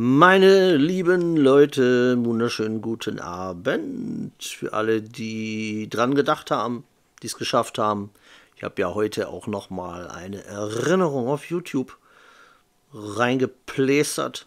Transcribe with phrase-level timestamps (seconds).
[0.00, 6.84] Meine lieben Leute, wunderschönen guten Abend für alle, die dran gedacht haben,
[7.20, 8.10] die es geschafft haben.
[8.54, 11.98] Ich habe ja heute auch noch mal eine Erinnerung auf YouTube
[12.94, 14.46] reingeplästert,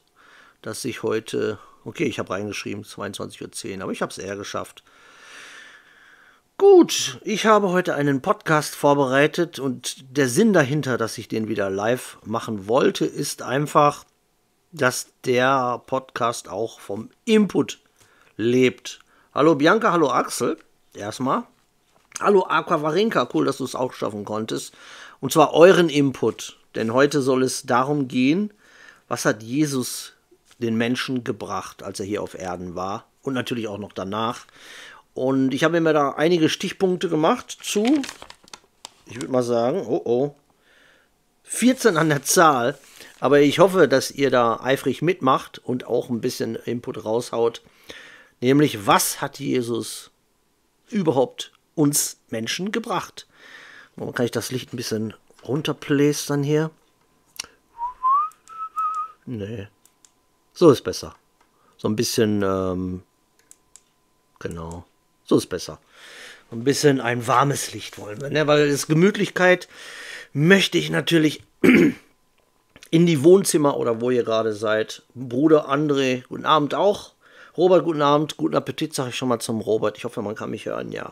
[0.61, 4.86] dass ich heute, okay, ich habe reingeschrieben 22.10 Uhr, aber ich habe es eher geschafft.
[6.57, 11.69] Gut, ich habe heute einen Podcast vorbereitet und der Sinn dahinter, dass ich den wieder
[11.69, 14.05] live machen wollte, ist einfach,
[14.71, 17.80] dass der Podcast auch vom Input
[18.38, 19.00] lebt.
[19.34, 20.57] Hallo Bianca, hallo Axel,
[20.94, 21.44] erstmal.
[22.20, 24.74] Hallo Aquavarinka, cool, dass du es auch schaffen konntest.
[25.20, 28.54] Und zwar euren Input, denn heute soll es darum gehen,
[29.07, 30.14] was hat Jesus
[30.60, 34.45] den Menschen gebracht, als er hier auf Erden war und natürlich auch noch danach.
[35.13, 38.02] Und ich habe mir da einige Stichpunkte gemacht zu,
[39.06, 40.35] ich würde mal sagen, oh oh,
[41.52, 42.77] 14 an der Zahl.
[43.19, 47.61] Aber ich hoffe, dass ihr da eifrig mitmacht und auch ein bisschen Input raushaut.
[48.39, 50.11] Nämlich, was hat Jesus
[50.89, 53.27] überhaupt uns Menschen gebracht?
[53.95, 55.13] Und kann ich das Licht ein bisschen
[55.44, 56.72] runterplästern hier?
[59.25, 59.67] Nee.
[60.53, 61.16] So ist besser.
[61.77, 63.03] So ein bisschen, ähm,
[64.39, 64.85] genau.
[65.25, 65.79] So ist besser.
[66.49, 68.47] Ein bisschen ein warmes Licht wollen wir, ne?
[68.47, 69.67] Weil das Gemütlichkeit
[70.33, 71.43] möchte ich natürlich
[72.91, 75.03] in die Wohnzimmer oder wo ihr gerade seid.
[75.13, 77.13] Bruder André, guten Abend auch.
[77.57, 79.97] Robert, guten Abend, guten Appetit, sage ich schon mal zum Robert.
[79.97, 81.11] Ich hoffe, man kann mich hören, ja.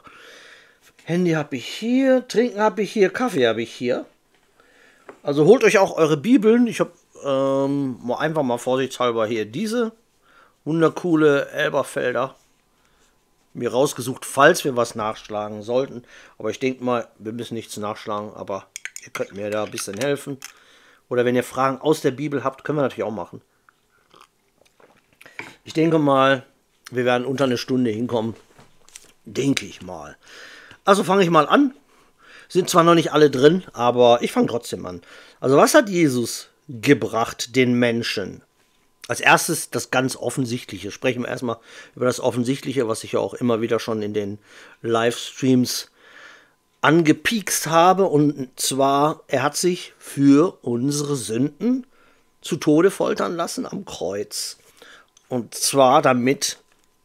[1.03, 4.05] Handy habe ich hier, Trinken habe ich hier, Kaffee habe ich hier.
[5.23, 6.67] Also holt euch auch eure Bibeln.
[6.67, 6.91] Ich habe
[7.25, 9.91] ähm, einfach mal vorsichtshalber hier diese
[10.63, 12.35] wundercoole Elberfelder
[13.53, 16.03] mir rausgesucht, falls wir was nachschlagen sollten.
[16.37, 18.67] Aber ich denke mal, wir müssen nichts nachschlagen, aber
[19.03, 20.37] ihr könnt mir da ein bisschen helfen.
[21.09, 23.41] Oder wenn ihr Fragen aus der Bibel habt, können wir natürlich auch machen.
[25.63, 26.45] Ich denke mal,
[26.91, 28.35] wir werden unter eine Stunde hinkommen.
[29.25, 30.17] Denke ich mal.
[30.85, 31.73] Also fange ich mal an.
[32.47, 35.01] Sind zwar noch nicht alle drin, aber ich fange trotzdem an.
[35.39, 38.41] Also was hat Jesus gebracht den Menschen?
[39.07, 40.91] Als erstes das ganz Offensichtliche.
[40.91, 41.57] Sprechen wir erstmal
[41.95, 44.39] über das Offensichtliche, was ich ja auch immer wieder schon in den
[44.81, 45.91] Livestreams
[46.81, 48.05] angepiekst habe.
[48.05, 51.85] Und zwar, er hat sich für unsere Sünden
[52.41, 54.57] zu Tode foltern lassen am Kreuz.
[55.27, 56.57] Und zwar damit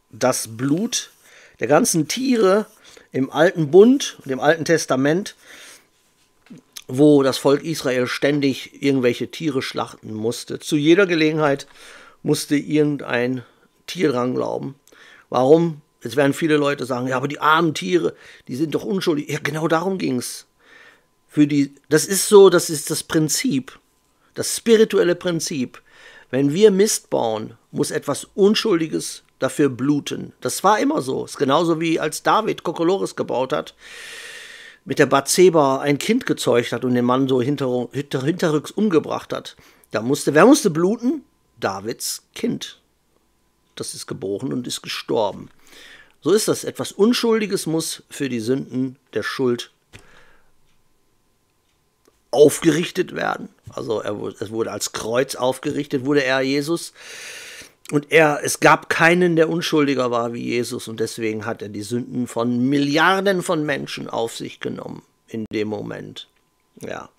[0.09, 1.11] das Blut
[1.59, 2.65] der ganzen Tiere
[3.11, 5.35] im alten Bund, dem alten Testament,
[6.87, 10.59] wo das Volk Israel ständig irgendwelche Tiere schlachten musste.
[10.59, 11.67] Zu jeder Gelegenheit
[12.23, 13.43] musste irgendein
[13.87, 14.75] Tier dran glauben.
[15.29, 15.81] Warum?
[16.05, 18.13] Jetzt werden viele Leute sagen, ja, aber die armen Tiere,
[18.47, 19.27] die sind doch unschuldig.
[19.27, 20.45] Ja, genau darum ging es.
[21.89, 23.79] Das ist so, das ist das Prinzip,
[24.35, 25.81] das spirituelle Prinzip.
[26.29, 30.33] Wenn wir Mist bauen, muss etwas Unschuldiges dafür bluten.
[30.41, 31.23] Das war immer so.
[31.23, 33.73] Das ist genauso wie als David Kokolores gebaut hat,
[34.85, 39.33] mit der Bathseba ein Kind gezeugt hat und den Mann so hinter, hinter, hinterrücks umgebracht
[39.33, 39.55] hat.
[39.89, 41.23] Da musste, wer musste bluten?
[41.59, 42.79] Davids Kind.
[43.75, 45.49] Das ist geboren und ist gestorben.
[46.25, 46.63] So ist das.
[46.63, 49.69] Etwas Unschuldiges muss für die Sünden der Schuld
[52.31, 53.49] aufgerichtet werden.
[53.71, 56.93] Also er, es wurde als Kreuz aufgerichtet, wurde er Jesus.
[57.91, 60.87] Und er, es gab keinen, der unschuldiger war wie Jesus.
[60.87, 65.67] Und deswegen hat er die Sünden von Milliarden von Menschen auf sich genommen in dem
[65.67, 66.27] Moment.
[66.81, 67.09] Ja.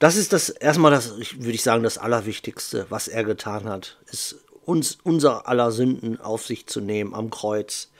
[0.00, 4.43] Das ist das erstmal das, würde ich sagen, das Allerwichtigste, was er getan hat, ist
[4.66, 7.90] uns unser aller Sünden auf sich zu nehmen am Kreuz.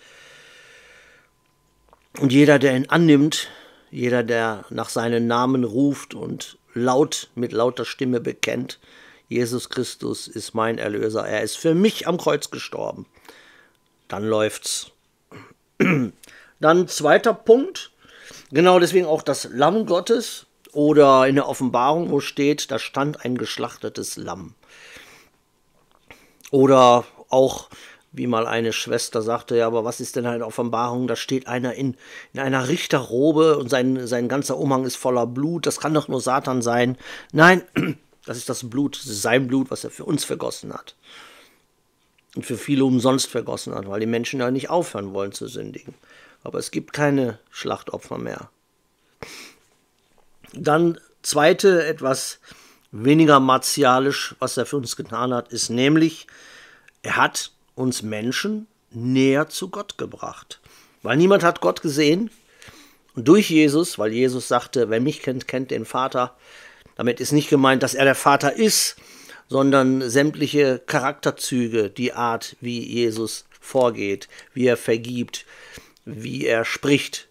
[2.21, 3.49] Und jeder, der ihn annimmt,
[3.91, 8.79] jeder, der nach seinem Namen ruft und laut mit lauter Stimme bekennt,
[9.29, 13.07] Jesus Christus ist mein Erlöser, er ist für mich am Kreuz gestorben,
[14.09, 14.91] dann läuft's.
[16.61, 17.91] Dann zweiter Punkt,
[18.51, 23.37] genau deswegen auch das Lamm Gottes oder in der Offenbarung, wo steht, da stand ein
[23.37, 24.55] geschlachtetes Lamm.
[26.55, 27.69] Oder auch,
[28.13, 31.09] wie mal eine Schwester sagte, ja, aber was ist denn eine Offenbarung?
[31.09, 31.97] Da steht einer in,
[32.33, 35.67] in einer Richterrobe und sein, sein ganzer Umhang ist voller Blut.
[35.67, 36.97] Das kann doch nur Satan sein.
[37.33, 37.65] Nein,
[38.25, 40.95] das ist das Blut, das ist sein Blut, was er für uns vergossen hat.
[42.37, 45.95] Und für viele umsonst vergossen hat, weil die Menschen ja nicht aufhören wollen zu sündigen.
[46.45, 48.49] Aber es gibt keine Schlachtopfer mehr.
[50.53, 52.39] Dann zweite, etwas
[52.95, 56.27] weniger martialisch, was er für uns getan hat, ist nämlich,
[57.03, 60.61] er hat uns Menschen näher zu Gott gebracht.
[61.03, 62.31] Weil niemand hat Gott gesehen.
[63.17, 66.37] Und durch Jesus, weil Jesus sagte, wer mich kennt, kennt den Vater.
[66.95, 68.97] Damit ist nicht gemeint, dass er der Vater ist,
[69.49, 75.47] sondern sämtliche Charakterzüge, die Art, wie Jesus vorgeht, wie er vergibt,
[76.05, 77.29] wie er spricht.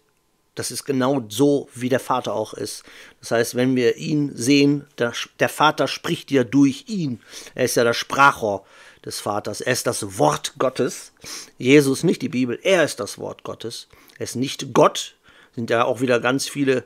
[0.54, 2.84] Das ist genau so, wie der Vater auch ist.
[3.20, 7.20] Das heißt, wenn wir ihn sehen, der, der Vater spricht ja durch ihn.
[7.54, 8.64] Er ist ja der Sprachrohr
[9.04, 9.60] des Vaters.
[9.60, 11.12] Er ist das Wort Gottes.
[11.58, 13.88] Jesus, nicht die Bibel, er ist das Wort Gottes.
[14.18, 15.16] Er ist nicht Gott.
[15.54, 16.84] Sind ja auch wieder ganz viele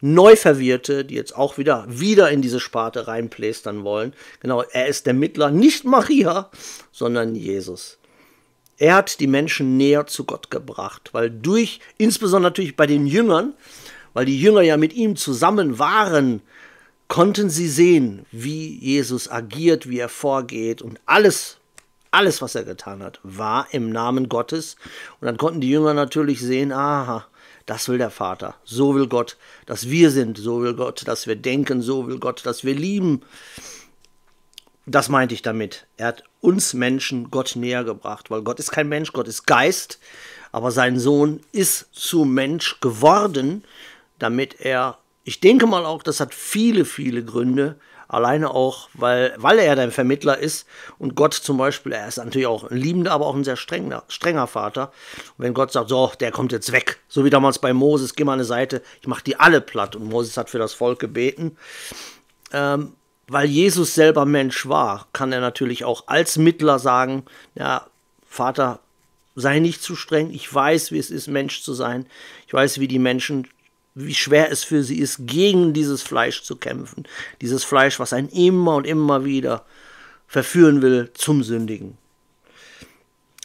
[0.00, 4.14] Neuverwirrte, die jetzt auch wieder, wieder in diese Sparte reinplästern wollen.
[4.40, 6.50] Genau, er ist der Mittler, nicht Maria,
[6.90, 7.98] sondern Jesus.
[8.82, 13.54] Er hat die Menschen näher zu Gott gebracht, weil durch, insbesondere natürlich bei den Jüngern,
[14.12, 16.42] weil die Jünger ja mit ihm zusammen waren,
[17.06, 21.58] konnten sie sehen, wie Jesus agiert, wie er vorgeht und alles,
[22.10, 24.74] alles, was er getan hat, war im Namen Gottes.
[25.20, 27.24] Und dann konnten die Jünger natürlich sehen, aha,
[27.66, 28.56] das will der Vater.
[28.64, 30.38] So will Gott, dass wir sind.
[30.38, 31.82] So will Gott, dass wir denken.
[31.82, 33.22] So will Gott, dass wir lieben.
[34.86, 35.86] Das meinte ich damit.
[35.96, 39.98] Er hat uns Menschen Gott näher gebracht, weil Gott ist kein Mensch, Gott ist Geist,
[40.50, 43.64] aber sein Sohn ist zu Mensch geworden,
[44.18, 47.76] damit er, ich denke mal auch, das hat viele, viele Gründe,
[48.12, 50.66] Alleine auch, weil, weil er der Vermittler ist
[50.98, 54.02] und Gott zum Beispiel, er ist natürlich auch ein liebender, aber auch ein sehr strenger,
[54.08, 54.92] strenger Vater.
[55.38, 58.24] Und wenn Gott sagt, so, der kommt jetzt weg, so wie damals bei Moses, geh
[58.24, 59.96] mal eine Seite, ich mach die alle platt.
[59.96, 61.56] Und Moses hat für das Volk gebeten.
[62.52, 62.92] Ähm,
[63.32, 67.24] weil Jesus selber Mensch war, kann er natürlich auch als Mittler sagen,
[67.54, 67.86] ja,
[68.28, 68.80] Vater,
[69.34, 72.06] sei nicht zu streng, ich weiß, wie es ist, Mensch zu sein.
[72.46, 73.48] Ich weiß, wie die Menschen
[73.94, 77.04] wie schwer es für sie ist, gegen dieses Fleisch zu kämpfen.
[77.40, 79.64] Dieses Fleisch, was einen immer und immer wieder
[80.26, 81.98] verführen will zum Sündigen.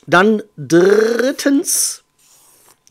[0.05, 2.03] Dann drittens,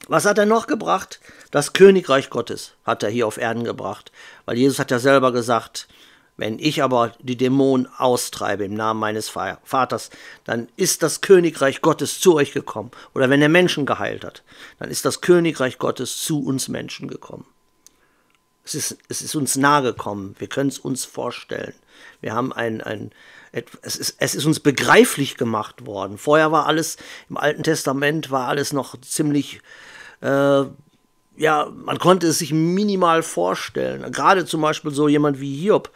[0.07, 1.19] was hat er noch gebracht?
[1.51, 4.13] Das Königreich Gottes hat er hier auf Erden gebracht.
[4.45, 5.89] Weil Jesus hat ja selber gesagt,
[6.37, 10.11] wenn ich aber die Dämonen austreibe im Namen meines Vaters,
[10.45, 12.91] dann ist das Königreich Gottes zu euch gekommen.
[13.15, 14.43] Oder wenn er Menschen geheilt hat,
[14.79, 17.47] dann ist das Königreich Gottes zu uns Menschen gekommen.
[18.65, 20.35] Es ist, es ist uns nahe gekommen.
[20.39, 21.75] Wir können es uns vorstellen.
[22.21, 23.13] Wir haben ein, ein
[23.83, 26.19] es ist, es ist uns begreiflich gemacht worden.
[26.19, 26.99] Vorher war alles,
[27.31, 29.61] im Alten Testament war alles noch ziemlich,
[30.21, 30.65] äh,
[31.39, 34.11] ja, man konnte es sich minimal vorstellen.
[34.13, 35.91] Gerade zum Beispiel so jemand wie Hiob,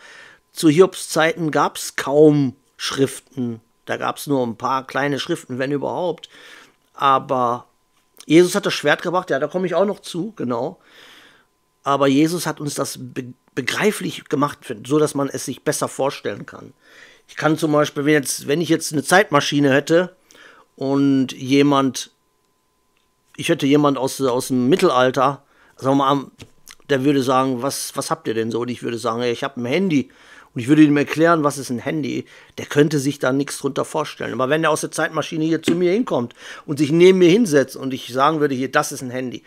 [0.52, 3.60] zu Hiobs Zeiten gab es kaum Schriften.
[3.86, 6.28] Da gab es nur ein paar kleine Schriften, wenn überhaupt.
[6.94, 7.66] Aber
[8.26, 10.78] Jesus hat das Schwert gebracht, ja, da komme ich auch noch zu, genau.
[11.82, 16.46] Aber Jesus hat uns das be begreiflich gemacht, so dass man es sich besser vorstellen
[16.46, 16.72] kann.
[17.26, 20.14] Ich kann zum Beispiel, wenn, jetzt, wenn ich jetzt eine Zeitmaschine hätte
[20.76, 22.12] und jemand,
[23.36, 25.42] ich hätte jemand aus, aus dem Mittelalter,
[25.76, 26.30] sagen wir mal,
[26.90, 28.60] der würde sagen, was, was habt ihr denn so?
[28.60, 30.10] Und ich würde sagen, ich habe ein Handy
[30.54, 32.24] und ich würde ihm erklären, was ist ein Handy,
[32.58, 34.32] der könnte sich da nichts drunter vorstellen.
[34.32, 36.34] Aber wenn er aus der Zeitmaschine hier zu mir hinkommt
[36.66, 39.44] und sich neben mir hinsetzt und ich sagen würde, hier, das ist ein Handy,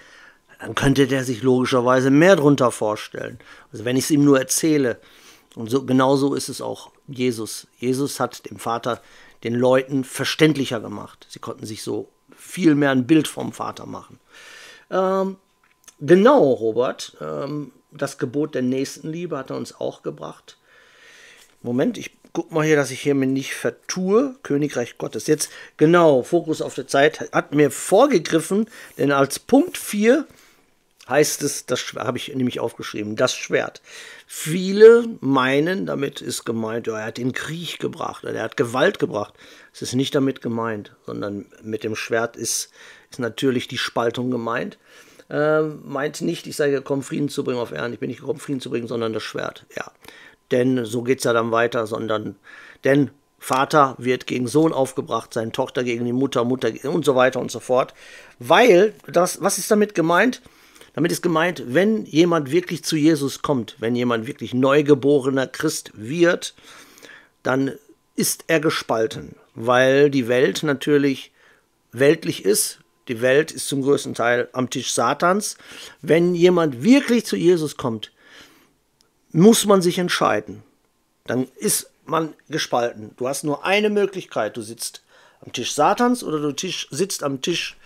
[0.60, 3.38] dann könnte der sich logischerweise mehr drunter vorstellen.
[3.74, 5.00] Also wenn ich es ihm nur erzähle.
[5.56, 7.68] Und so, genauso ist es auch Jesus.
[7.78, 9.02] Jesus hat dem Vater
[9.44, 11.28] den Leuten verständlicher gemacht.
[11.30, 14.20] Sie konnten sich so viel mehr ein Bild vom Vater machen.
[14.90, 15.36] Ähm,
[16.00, 20.58] genau, Robert, ähm, das Gebot der Nächstenliebe hat er uns auch gebracht.
[21.64, 24.36] Moment, ich guck mal hier, dass ich hier mir nicht vertue.
[24.44, 25.28] Königreich Gottes.
[25.28, 28.68] Jetzt genau, Fokus auf der Zeit hat mir vorgegriffen,
[28.98, 30.28] denn als Punkt 4
[31.08, 33.82] heißt es, das habe ich nämlich aufgeschrieben, das Schwert.
[34.28, 39.34] Viele meinen, damit ist gemeint, er hat den Krieg gebracht, er hat Gewalt gebracht.
[39.74, 42.70] Es ist nicht damit gemeint, sondern mit dem Schwert ist,
[43.10, 44.78] ist natürlich die Spaltung gemeint.
[45.30, 48.40] Ähm, meint nicht, ich sei gekommen, Frieden zu bringen auf Erden, ich bin nicht gekommen,
[48.40, 49.66] Frieden zu bringen, sondern das Schwert.
[49.76, 49.92] Ja,
[50.52, 52.36] denn so geht es ja dann weiter, sondern
[52.84, 53.12] denn
[53.44, 57.52] Vater wird gegen Sohn aufgebracht, seine Tochter gegen die Mutter, Mutter und so weiter und
[57.52, 57.94] so fort.
[58.40, 60.42] Weil, das, was ist damit gemeint?
[60.94, 66.56] Damit ist gemeint, wenn jemand wirklich zu Jesus kommt, wenn jemand wirklich neugeborener Christ wird,
[67.42, 67.74] dann
[68.16, 71.32] ist er gespalten, weil die Welt natürlich
[71.92, 72.80] weltlich ist.
[73.10, 75.58] Die Welt ist zum größten Teil am Tisch Satans.
[76.02, 78.13] Wenn jemand wirklich zu Jesus kommt,
[79.34, 80.64] muss man sich entscheiden.
[81.26, 83.12] Dann ist man gespalten.
[83.18, 84.56] Du hast nur eine Möglichkeit.
[84.58, 85.04] Du sitzt
[85.42, 87.78] am Tisch Satans oder du Tisch, sitzt am Tisch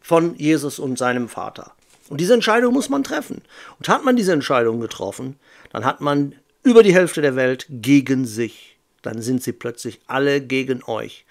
[0.00, 1.72] von Jesus und seinem Vater.
[2.08, 3.42] Und diese Entscheidung muss man treffen.
[3.78, 5.36] Und hat man diese Entscheidung getroffen,
[5.72, 8.76] dann hat man über die Hälfte der Welt gegen sich.
[9.00, 11.24] Dann sind sie plötzlich alle gegen euch.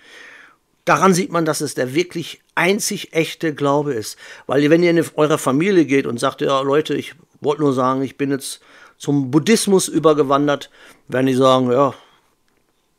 [0.86, 4.18] Daran sieht man, dass es der wirklich einzig echte Glaube ist.
[4.48, 8.02] Weil wenn ihr in eure Familie geht und sagt, ja Leute, ich wollte nur sagen,
[8.02, 8.62] ich bin jetzt
[9.02, 10.70] zum Buddhismus übergewandert,
[11.08, 11.96] werden die sagen, ja,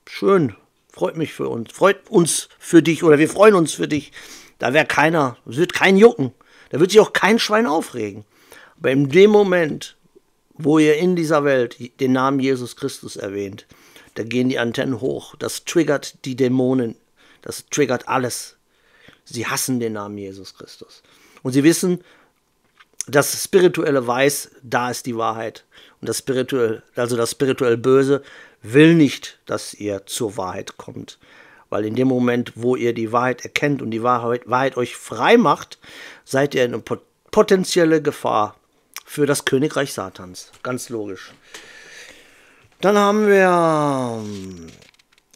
[0.04, 0.56] schön,
[0.92, 4.10] freut mich für uns, freut uns für dich oder wir freuen uns für dich.
[4.58, 6.32] Da wäre keiner, es wird kein jucken.
[6.70, 8.24] Da wird sich auch kein Schwein aufregen.
[8.80, 9.96] Aber in dem Moment,
[10.54, 13.66] wo ihr in dieser Welt den Namen Jesus Christus erwähnt,
[14.16, 15.36] da gehen die Antennen hoch.
[15.38, 16.96] Das triggert die Dämonen.
[17.42, 18.56] Das triggert alles.
[19.24, 21.04] Sie hassen den Namen Jesus Christus.
[21.44, 22.02] Und sie wissen,
[23.06, 25.64] das spirituelle Weiß, da ist die Wahrheit.
[26.00, 28.22] Und das spirituell, also das spirituell Böse
[28.62, 31.18] will nicht, dass ihr zur Wahrheit kommt.
[31.68, 35.36] Weil in dem Moment, wo ihr die Wahrheit erkennt und die Wahrheit, Wahrheit euch frei
[35.36, 35.78] macht,
[36.24, 36.82] seid ihr in eine
[37.30, 38.56] potenzielle Gefahr
[39.04, 40.52] für das Königreich Satans.
[40.62, 41.32] Ganz logisch.
[42.80, 44.24] Dann haben wir,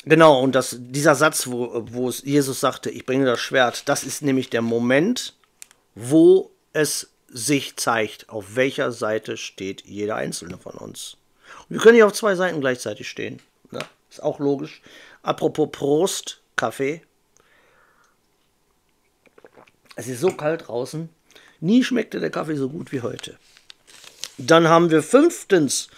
[0.04, 4.22] genau, und das, dieser Satz, wo, wo Jesus sagte, ich bringe das Schwert, das ist
[4.22, 5.34] nämlich der Moment,
[5.94, 11.18] wo es sich zeigt, auf welcher Seite steht jeder einzelne von uns.
[11.68, 13.42] Und wir können hier auf zwei Seiten gleichzeitig stehen.
[13.70, 13.80] Ne?
[14.10, 14.80] Ist auch logisch.
[15.22, 17.02] Apropos Prost, Kaffee.
[19.96, 21.10] Es ist so kalt draußen.
[21.60, 23.38] Nie schmeckte der Kaffee so gut wie heute.
[24.38, 25.88] Dann haben wir fünftens,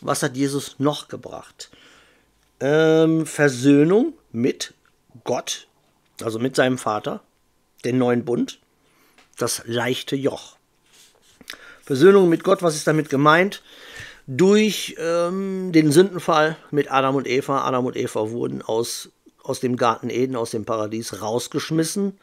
[0.00, 1.70] was hat Jesus noch gebracht?
[2.58, 4.74] Ähm, Versöhnung mit
[5.22, 5.68] Gott,
[6.22, 7.22] also mit seinem Vater,
[7.84, 8.58] den neuen Bund,
[9.36, 10.56] das leichte Joch.
[11.92, 13.62] Versöhnung mit Gott, was ist damit gemeint?
[14.26, 17.66] Durch ähm, den Sündenfall mit Adam und Eva.
[17.66, 19.10] Adam und Eva wurden aus,
[19.42, 22.18] aus dem Garten Eden, aus dem Paradies rausgeschmissen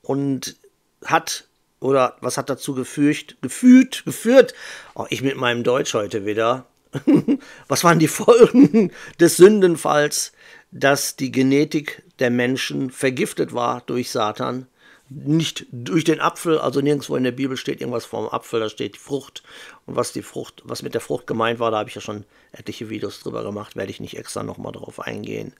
[0.00, 0.56] und
[1.04, 1.46] hat
[1.78, 4.54] oder was hat dazu geführt, geführt, geführt,
[4.94, 6.64] oh, ich mit meinem Deutsch heute wieder,
[7.68, 10.32] was waren die Folgen des Sündenfalls,
[10.70, 14.68] dass die Genetik der Menschen vergiftet war durch Satan
[15.14, 18.94] nicht durch den Apfel, also nirgendwo in der Bibel steht irgendwas vom Apfel, da steht
[18.94, 19.42] die Frucht.
[19.86, 22.24] Und was die Frucht, was mit der Frucht gemeint war, da habe ich ja schon
[22.52, 25.54] etliche Videos drüber gemacht, werde ich nicht extra nochmal drauf eingehen.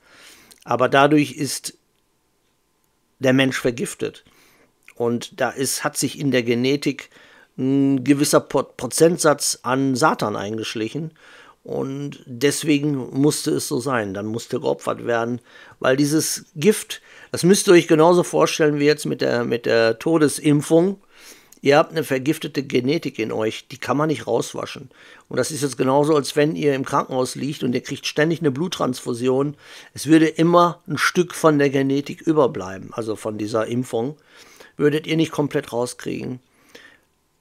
[0.65, 1.77] Aber dadurch ist
[3.19, 4.25] der Mensch vergiftet.
[4.95, 7.11] Und da ist, hat sich in der Genetik
[7.59, 11.13] ein gewisser Prozentsatz an Satan eingeschlichen.
[11.65, 14.15] Und deswegen musste es so sein.
[14.15, 15.41] Dann musste geopfert werden,
[15.79, 17.01] weil dieses Gift,
[17.31, 21.01] das müsst ihr euch genauso vorstellen wie jetzt mit der, mit der Todesimpfung.
[21.65, 24.91] Ihr habt eine vergiftete Genetik in euch, die kann man nicht rauswaschen.
[25.29, 28.41] Und das ist jetzt genauso, als wenn ihr im Krankenhaus liegt und ihr kriegt ständig
[28.41, 29.57] eine Bluttransfusion.
[29.95, 34.17] Es würde immer ein Stück von der Genetik überbleiben, also von dieser Impfung.
[34.77, 36.41] Würdet ihr nicht komplett rauskriegen.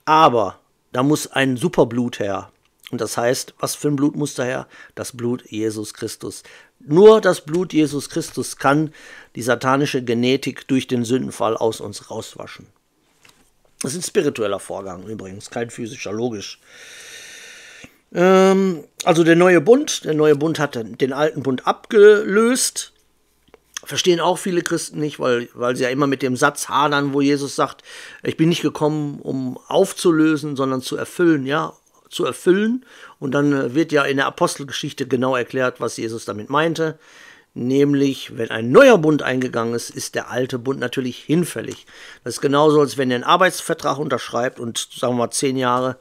[0.05, 0.59] Aber
[0.91, 2.51] da muss ein Superblut her.
[2.91, 4.67] Und das heißt, was für ein Blut muss daher?
[4.95, 6.43] Das Blut Jesus Christus.
[6.79, 8.93] Nur das Blut Jesus Christus kann
[9.35, 12.67] die satanische Genetik durch den Sündenfall aus uns rauswaschen.
[13.81, 16.59] Das ist ein spiritueller Vorgang übrigens, kein physischer, logisch.
[18.13, 22.93] Ähm, also der neue Bund, der neue Bund hat den alten Bund abgelöst.
[23.83, 27.21] Verstehen auch viele Christen nicht, weil, weil sie ja immer mit dem Satz hadern, wo
[27.21, 27.83] Jesus sagt,
[28.21, 31.47] ich bin nicht gekommen, um aufzulösen, sondern zu erfüllen.
[31.47, 31.73] Ja,
[32.11, 32.85] zu erfüllen.
[33.19, 36.99] Und dann äh, wird ja in der Apostelgeschichte genau erklärt, was Jesus damit meinte.
[37.53, 41.85] Nämlich, wenn ein neuer Bund eingegangen ist, ist der alte Bund natürlich hinfällig.
[42.23, 45.97] Das ist genauso, als wenn ihr einen Arbeitsvertrag unterschreibt und sagen wir mal zehn Jahre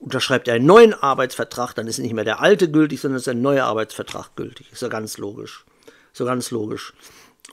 [0.00, 3.42] unterschreibt er einen neuen Arbeitsvertrag, dann ist nicht mehr der alte gültig, sondern ist ein
[3.42, 4.70] neuer Arbeitsvertrag gültig.
[4.72, 5.64] Ist ja ganz logisch.
[6.12, 6.94] So ganz logisch.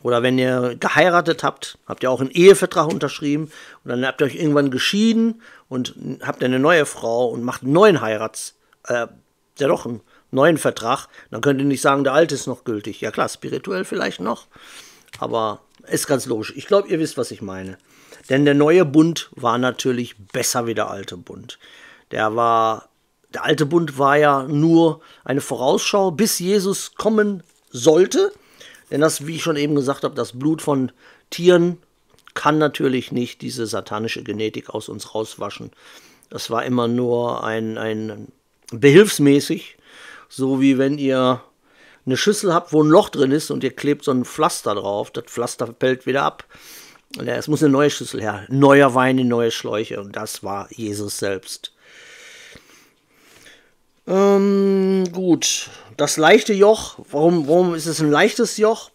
[0.01, 3.51] Oder wenn ihr geheiratet habt, habt ihr auch einen Ehevertrag unterschrieben
[3.83, 7.73] und dann habt ihr euch irgendwann geschieden und habt eine neue Frau und macht einen
[7.73, 8.55] neuen Heirats,
[8.87, 9.07] äh,
[9.57, 13.01] ja doch, einen neuen Vertrag, dann könnt ihr nicht sagen, der alte ist noch gültig.
[13.01, 14.47] Ja klar, spirituell vielleicht noch,
[15.19, 16.53] aber ist ganz logisch.
[16.55, 17.77] Ich glaube, ihr wisst, was ich meine.
[18.29, 21.59] Denn der neue Bund war natürlich besser wie der alte Bund.
[22.11, 22.89] Der war,
[23.33, 28.31] der alte Bund war ja nur eine Vorausschau, bis Jesus kommen sollte.
[28.95, 30.89] Denn das, wie ich schon eben gesagt habe, das Blut von
[31.29, 31.79] Tieren
[32.33, 35.71] kann natürlich nicht diese satanische Genetik aus uns rauswaschen.
[36.29, 38.31] Das war immer nur ein, ein
[38.71, 39.75] behilfsmäßig,
[40.29, 41.43] so wie wenn ihr
[42.05, 45.11] eine Schüssel habt, wo ein Loch drin ist und ihr klebt so ein Pflaster drauf.
[45.11, 46.45] Das Pflaster pellt wieder ab.
[47.17, 48.45] Es muss eine neue Schüssel her.
[48.47, 49.99] Neuer Wein in neue Schläuche.
[49.99, 51.73] Und das war Jesus selbst.
[54.07, 55.69] Ähm, gut.
[55.97, 56.99] Das leichte Joch.
[57.09, 58.91] Warum, warum ist es ein leichtes Joch?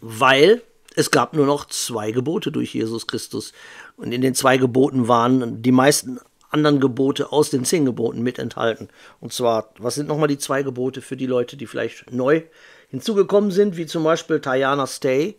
[0.00, 0.62] Weil
[0.96, 3.52] es gab nur noch zwei Gebote durch Jesus Christus.
[3.96, 6.18] Und in den zwei Geboten waren die meisten
[6.50, 8.88] anderen Gebote aus den zehn Geboten mit enthalten.
[9.20, 12.42] Und zwar, was sind nochmal die zwei Gebote für die Leute, die vielleicht neu
[12.90, 15.36] hinzugekommen sind, wie zum Beispiel Tajana Stay.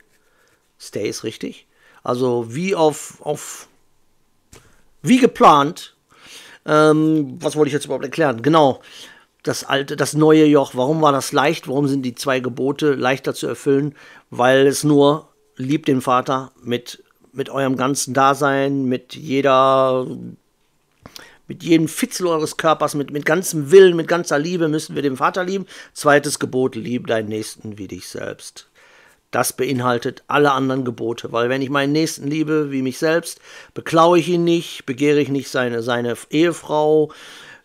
[0.80, 1.68] Stay ist richtig.
[2.04, 3.68] Also wie auf, auf
[5.02, 5.96] wie geplant.
[6.66, 8.42] Ähm, was wollte ich jetzt überhaupt erklären?
[8.42, 8.82] Genau.
[9.44, 11.68] Das alte, das neue Joch, warum war das leicht?
[11.68, 13.94] Warum sind die zwei Gebote leichter zu erfüllen?
[14.30, 20.08] Weil es nur liebt den Vater mit, mit eurem ganzen Dasein, mit jeder,
[21.48, 25.18] mit jedem Fitzel eures Körpers, mit, mit ganzem Willen, mit ganzer Liebe müssen wir den
[25.18, 25.68] Vater lieben.
[25.94, 28.70] Zweites Gebot, lieb deinen Nächsten wie dich selbst.
[29.30, 33.42] Das beinhaltet alle anderen Gebote, weil wenn ich meinen Nächsten liebe wie mich selbst,
[33.74, 37.12] beklaue ich ihn nicht, begehre ich nicht seine, seine Ehefrau,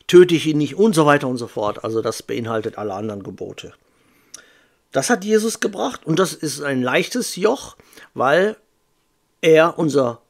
[0.09, 1.85] töte ich ihn nicht und so weiter und so fort.
[1.85, 3.73] Also das beinhaltet alle anderen Gebote.
[4.91, 7.77] Das hat Jesus gebracht und das ist ein leichtes Joch,
[8.15, 8.57] weil
[9.41, 10.23] er unser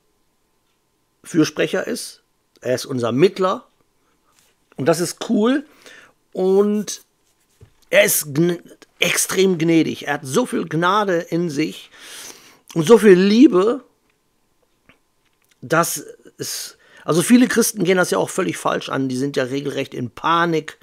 [1.24, 2.22] Fürsprecher ist,
[2.60, 3.66] er ist unser Mittler
[4.76, 5.64] und das ist cool
[6.32, 7.02] und
[7.90, 8.28] er ist
[8.98, 10.06] extrem gnädig.
[10.06, 11.90] Er hat so viel Gnade in sich
[12.74, 13.84] und so viel Liebe,
[15.60, 16.04] dass
[16.36, 16.77] es
[17.08, 19.08] also viele Christen gehen das ja auch völlig falsch an.
[19.08, 20.76] Die sind ja regelrecht in Panik,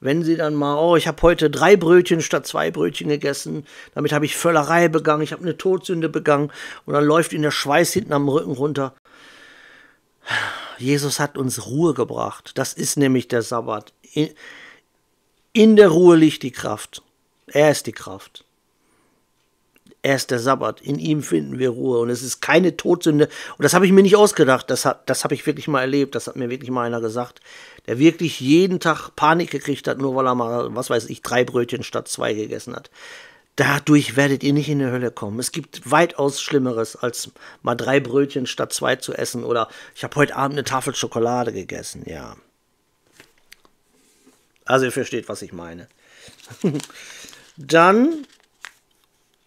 [0.00, 3.64] wenn sie dann mal, oh, ich habe heute drei Brötchen statt zwei Brötchen gegessen,
[3.94, 6.52] damit habe ich Völlerei begangen, ich habe eine Todsünde begangen
[6.84, 8.94] und dann läuft ihnen der Schweiß hinten am Rücken runter.
[10.76, 12.52] Jesus hat uns Ruhe gebracht.
[12.56, 13.94] Das ist nämlich der Sabbat.
[15.54, 17.02] In, der Ruhe liegt die Kraft.
[17.46, 18.44] Er ist die Kraft.
[20.02, 20.80] Er ist der Sabbat.
[20.80, 22.00] In ihm finden wir Ruhe.
[22.00, 23.28] Und es ist keine Todsünde.
[23.56, 24.68] Und das habe ich mir nicht ausgedacht.
[24.68, 26.16] Das, das habe ich wirklich mal erlebt.
[26.16, 27.40] Das hat mir wirklich mal einer gesagt,
[27.86, 31.44] der wirklich jeden Tag Panik gekriegt hat, nur weil er mal, was weiß ich, drei
[31.44, 32.90] Brötchen statt zwei gegessen hat.
[33.54, 35.38] Dadurch werdet ihr nicht in die Hölle kommen.
[35.38, 37.30] Es gibt weitaus Schlimmeres, als
[37.62, 39.44] mal drei Brötchen statt zwei zu essen.
[39.44, 42.02] Oder ich habe heute Abend eine Tafel Schokolade gegessen.
[42.06, 42.36] Ja.
[44.64, 45.86] Also ihr versteht, was ich meine.
[47.56, 48.26] Dann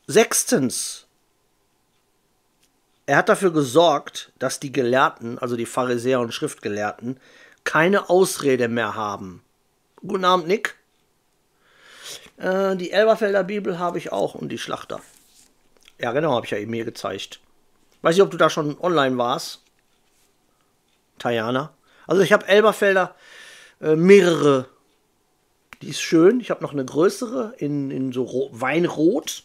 [0.07, 1.07] Sechstens,
[3.05, 7.19] er hat dafür gesorgt, dass die Gelehrten, also die Pharisäer und Schriftgelehrten,
[7.63, 9.43] keine Ausrede mehr haben.
[10.05, 10.75] Guten Abend, Nick.
[12.37, 15.01] Äh, die Elberfelder Bibel habe ich auch und die Schlachter.
[15.99, 17.39] Ja, genau, habe ich ja eben hier gezeigt.
[18.01, 19.61] Weiß nicht, ob du da schon online warst.
[21.17, 21.73] Tajana.
[22.07, 23.15] Also ich habe Elberfelder
[23.81, 24.67] äh, mehrere.
[25.81, 26.39] Die ist schön.
[26.39, 29.43] Ich habe noch eine größere in, in so Weinrot.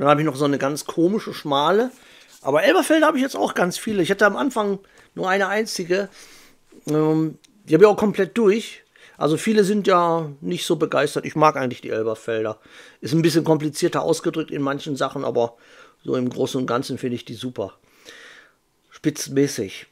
[0.00, 1.90] Dann habe ich noch so eine ganz komische, schmale.
[2.40, 4.02] Aber Elberfelder habe ich jetzt auch ganz viele.
[4.02, 4.78] Ich hatte am Anfang
[5.14, 6.08] nur eine einzige.
[6.86, 8.82] Ähm, die habe ich auch komplett durch.
[9.18, 11.26] Also viele sind ja nicht so begeistert.
[11.26, 12.58] Ich mag eigentlich die Elberfelder.
[13.02, 15.58] Ist ein bisschen komplizierter ausgedrückt in manchen Sachen, aber
[16.02, 17.74] so im Großen und Ganzen finde ich die super.
[18.88, 19.86] Spitzmäßig.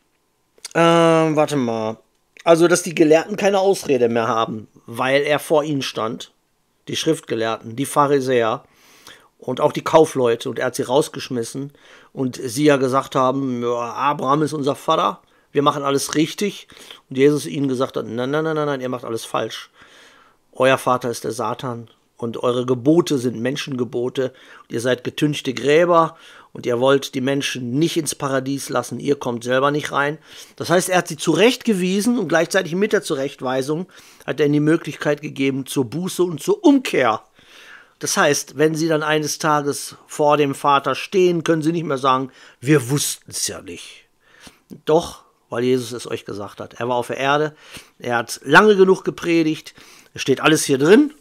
[0.75, 1.99] Ähm, warte mal.
[2.45, 6.33] Also, dass die Gelehrten keine Ausrede mehr haben, weil er vor ihnen stand.
[6.89, 8.65] Die Schriftgelehrten, die Pharisäer
[9.39, 10.51] und auch die Kaufleute.
[10.51, 11.73] Und er hat sie rausgeschmissen.
[12.13, 15.23] Und sie ja gesagt haben, Abraham ist unser Vater,
[15.53, 16.69] wir machen alles richtig.
[17.09, 19.71] Und Jesus ihnen gesagt hat, nein, nein, nein, nein, nein, ihr macht alles falsch.
[20.53, 21.89] Euer Vater ist der Satan.
[22.17, 24.35] Und eure Gebote sind Menschengebote.
[24.63, 26.17] Und ihr seid getünchte Gräber.
[26.53, 30.19] Und ihr wollt die Menschen nicht ins Paradies lassen, ihr kommt selber nicht rein.
[30.57, 32.19] Das heißt, er hat sie zurechtgewiesen.
[32.19, 33.87] Und gleichzeitig mit der Zurechtweisung
[34.27, 37.23] hat er ihnen die Möglichkeit gegeben zur Buße und zur Umkehr.
[37.99, 41.99] Das heißt, wenn sie dann eines Tages vor dem Vater stehen, können sie nicht mehr
[41.99, 42.31] sagen,
[42.61, 44.05] wir wussten es ja nicht.
[44.85, 46.75] Doch, weil Jesus es euch gesagt hat.
[46.75, 47.55] Er war auf der Erde,
[47.99, 49.75] er hat lange genug gepredigt,
[50.15, 51.13] es steht alles hier drin,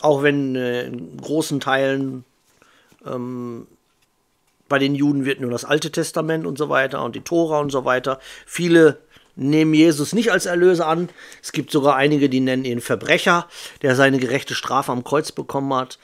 [0.00, 2.24] auch wenn äh, in großen Teilen
[3.06, 3.66] ähm,
[4.68, 7.70] bei den Juden wird nur das Alte Testament und so weiter und die Tora und
[7.70, 8.18] so weiter.
[8.46, 8.98] Viele
[9.36, 11.08] nehmen Jesus nicht als Erlöser an.
[11.42, 13.48] Es gibt sogar einige, die nennen ihn Verbrecher,
[13.82, 15.98] der seine gerechte Strafe am Kreuz bekommen hat.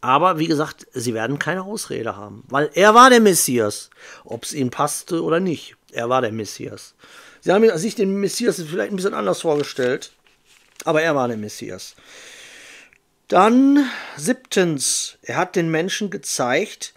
[0.00, 3.88] Aber wie gesagt, sie werden keine Ausrede haben, weil er war der Messias,
[4.24, 5.76] ob es ihnen passte oder nicht.
[5.92, 6.94] Er war der Messias.
[7.40, 10.12] Sie haben sich den Messias vielleicht ein bisschen anders vorgestellt,
[10.84, 11.94] aber er war der Messias.
[13.28, 16.94] Dann siebtens, er hat den Menschen gezeigt,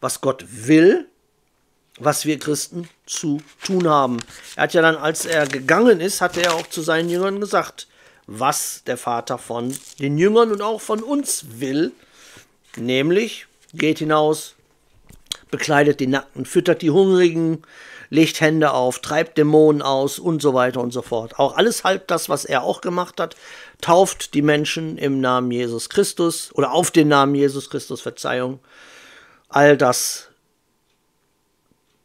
[0.00, 1.08] was Gott will
[1.98, 4.18] was wir Christen zu tun haben.
[4.56, 7.86] Er hat ja dann, als er gegangen ist, hat er auch zu seinen Jüngern gesagt,
[8.26, 11.92] was der Vater von den Jüngern und auch von uns will,
[12.76, 14.54] nämlich geht hinaus,
[15.50, 17.62] bekleidet die Nackten, füttert die Hungrigen,
[18.10, 21.38] legt Hände auf, treibt Dämonen aus und so weiter und so fort.
[21.38, 23.36] Auch alles halb das, was er auch gemacht hat,
[23.80, 28.60] tauft die Menschen im Namen Jesus Christus oder auf den Namen Jesus Christus, Verzeihung.
[29.48, 30.28] All das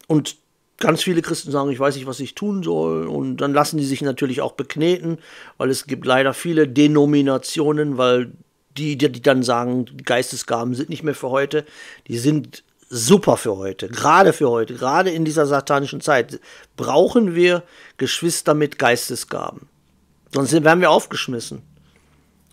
[0.10, 0.38] und
[0.78, 3.08] ganz viele Christen sagen, ich weiß nicht, was ich tun soll.
[3.08, 5.20] Und dann lassen die sich natürlich auch bekneten,
[5.58, 8.32] weil es gibt leider viele Denominationen, weil
[8.76, 11.64] die, die dann sagen, Geistesgaben sind nicht mehr für heute.
[12.08, 16.40] Die sind super für heute, gerade für heute, gerade in dieser satanischen Zeit
[16.76, 17.62] brauchen wir
[17.98, 19.70] Geschwister mit Geistesgaben.
[20.34, 21.62] Sonst werden wir aufgeschmissen.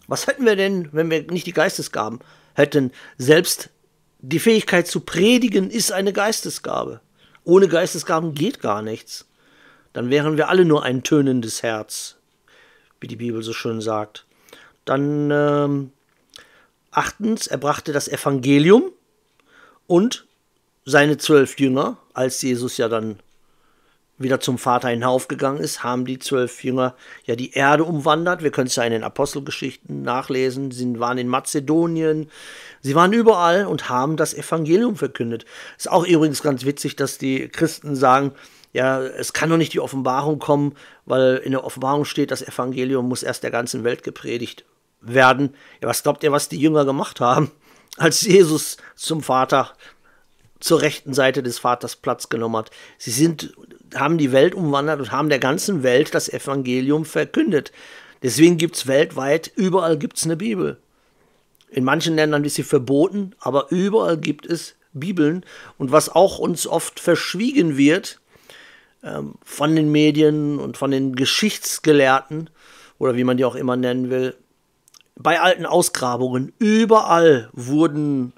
[0.08, 2.18] Was hätten wir denn, wenn wir nicht die Geistesgaben
[2.52, 2.92] hätten?
[3.16, 3.70] Selbst
[4.18, 7.00] die Fähigkeit zu predigen ist eine Geistesgabe.
[7.46, 9.24] Ohne Geistesgaben geht gar nichts.
[9.92, 12.16] Dann wären wir alle nur ein tönendes Herz,
[13.00, 14.26] wie die Bibel so schön sagt.
[14.84, 15.92] Dann ähm,
[16.90, 18.90] achtens, er brachte das Evangelium
[19.86, 20.26] und
[20.84, 23.20] seine zwölf Jünger, als Jesus ja dann
[24.18, 28.42] wieder zum Vater hinaufgegangen ist, haben die zwölf Jünger ja die Erde umwandert.
[28.42, 30.70] Wir können es ja in den Apostelgeschichten nachlesen.
[30.70, 32.30] Sie waren in Mazedonien,
[32.80, 35.44] sie waren überall und haben das Evangelium verkündet.
[35.76, 38.32] Ist auch übrigens ganz witzig, dass die Christen sagen,
[38.72, 40.74] ja, es kann doch nicht die Offenbarung kommen,
[41.04, 44.64] weil in der Offenbarung steht, das Evangelium muss erst der ganzen Welt gepredigt
[45.00, 45.54] werden.
[45.80, 47.50] Ja, was glaubt ihr, was die Jünger gemacht haben,
[47.96, 49.72] als Jesus zum Vater
[50.66, 52.70] zur rechten Seite des Vaters Platz genommen hat?
[52.98, 53.54] Sie sind
[53.94, 57.72] haben die Welt umwandert und haben der ganzen Welt das Evangelium verkündet.
[58.22, 60.78] Deswegen gibt es weltweit, überall gibt es eine Bibel.
[61.70, 65.44] In manchen Ländern ist sie verboten, aber überall gibt es Bibeln.
[65.78, 68.20] Und was auch uns oft verschwiegen wird
[69.02, 72.50] ähm, von den Medien und von den Geschichtsgelehrten
[72.98, 74.34] oder wie man die auch immer nennen will,
[75.18, 78.32] bei alten Ausgrabungen, überall wurden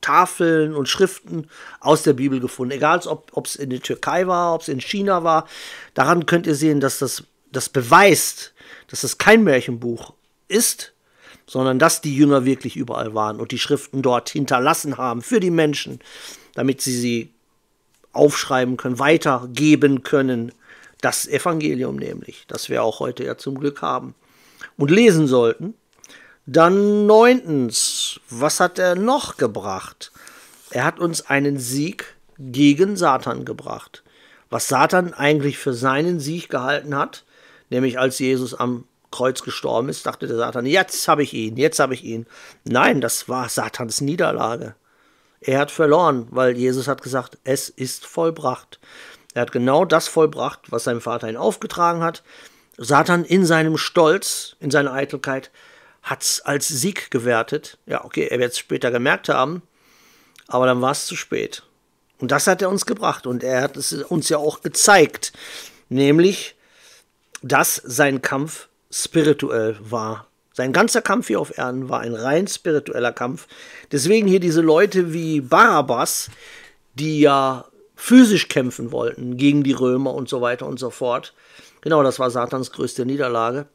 [0.00, 1.48] Tafeln und Schriften
[1.80, 2.72] aus der Bibel gefunden.
[2.72, 5.46] Egal, ob es in der Türkei war, ob es in China war.
[5.94, 8.54] Daran könnt ihr sehen, dass das, das beweist,
[8.88, 10.14] dass es kein Märchenbuch
[10.48, 10.92] ist,
[11.46, 15.50] sondern dass die Jünger wirklich überall waren und die Schriften dort hinterlassen haben für die
[15.50, 15.98] Menschen,
[16.54, 17.34] damit sie sie
[18.12, 20.52] aufschreiben können, weitergeben können.
[21.00, 24.14] Das Evangelium nämlich, das wir auch heute ja zum Glück haben
[24.76, 25.74] und lesen sollten.
[26.46, 27.99] Dann neuntens,
[28.30, 30.10] was hat er noch gebracht?
[30.70, 34.02] Er hat uns einen Sieg gegen Satan gebracht.
[34.48, 37.24] Was Satan eigentlich für seinen Sieg gehalten hat,
[37.68, 41.78] nämlich als Jesus am Kreuz gestorben ist, dachte der Satan, jetzt habe ich ihn, jetzt
[41.78, 42.26] habe ich ihn.
[42.64, 44.74] Nein, das war Satans Niederlage.
[45.40, 48.78] Er hat verloren, weil Jesus hat gesagt, es ist vollbracht.
[49.34, 52.22] Er hat genau das vollbracht, was sein Vater ihn aufgetragen hat.
[52.76, 55.50] Satan in seinem Stolz, in seiner Eitelkeit,
[56.02, 57.78] hat es als Sieg gewertet.
[57.86, 59.62] Ja, okay, er wird es später gemerkt haben,
[60.48, 61.62] aber dann war es zu spät.
[62.18, 65.32] Und das hat er uns gebracht und er hat es uns ja auch gezeigt,
[65.88, 66.56] nämlich,
[67.42, 70.26] dass sein Kampf spirituell war.
[70.52, 73.46] Sein ganzer Kampf hier auf Erden war ein rein spiritueller Kampf.
[73.92, 76.28] Deswegen hier diese Leute wie Barabbas,
[76.94, 81.34] die ja physisch kämpfen wollten gegen die Römer und so weiter und so fort.
[81.80, 83.66] Genau, das war Satans größte Niederlage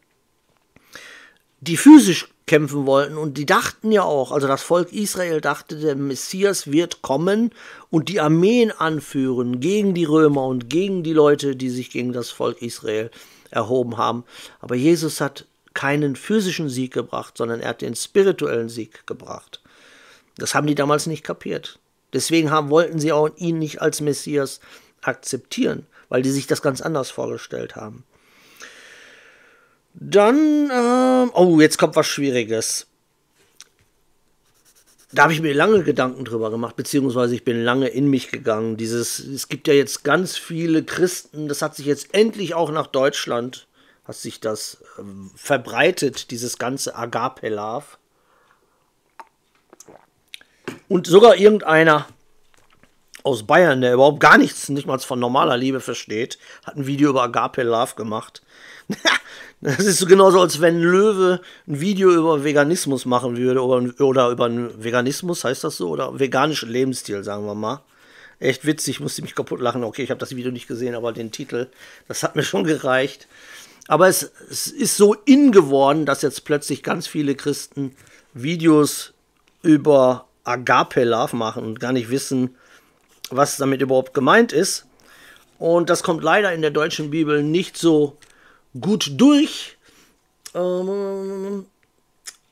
[1.60, 5.96] die physisch kämpfen wollten und die dachten ja auch, also das Volk Israel dachte, der
[5.96, 7.52] Messias wird kommen
[7.90, 12.30] und die Armeen anführen gegen die Römer und gegen die Leute, die sich gegen das
[12.30, 13.10] Volk Israel
[13.50, 14.26] erhoben haben.
[14.60, 19.62] Aber Jesus hat keinen physischen Sieg gebracht, sondern er hat den spirituellen Sieg gebracht.
[20.38, 21.80] Das haben die damals nicht kapiert.
[22.14, 24.60] Deswegen haben, wollten sie auch ihn nicht als Messias
[25.02, 28.04] akzeptieren, weil die sich das ganz anders vorgestellt haben.
[29.98, 32.88] Dann, äh, oh, jetzt kommt was Schwieriges.
[35.14, 38.76] Da habe ich mir lange Gedanken drüber gemacht, beziehungsweise ich bin lange in mich gegangen.
[38.76, 42.88] Dieses, es gibt ja jetzt ganz viele Christen, das hat sich jetzt endlich auch nach
[42.88, 43.68] Deutschland,
[44.04, 45.04] hat sich das äh,
[45.38, 47.86] verbreitet, dieses ganze Agape-Love.
[50.90, 52.08] Und sogar irgendeiner
[53.24, 57.10] aus Bayern, der überhaupt gar nichts, nicht mal von normaler Liebe versteht, hat ein Video
[57.10, 58.44] über Agape Love gemacht.
[59.66, 64.30] Das ist so genauso, als wenn Löwe ein Video über Veganismus machen würde oder, oder
[64.30, 67.82] über einen Veganismus, heißt das so, oder veganischen Lebensstil, sagen wir mal.
[68.40, 69.84] Echt witzig, musste mich kaputt lachen.
[69.84, 71.68] Okay, ich habe das Video nicht gesehen, aber den Titel,
[72.08, 73.28] das hat mir schon gereicht.
[73.88, 77.96] Aber es, es ist so in geworden, dass jetzt plötzlich ganz viele Christen
[78.36, 79.14] Videos
[79.64, 82.56] über Agape Love machen und gar nicht wissen,
[83.32, 84.86] was damit überhaupt gemeint ist.
[85.58, 88.16] Und das kommt leider in der deutschen Bibel nicht so
[88.80, 89.78] gut durch.
[90.54, 91.66] Ähm,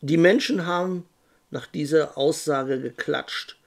[0.01, 1.05] die Menschen haben
[1.51, 3.57] nach dieser Aussage geklatscht.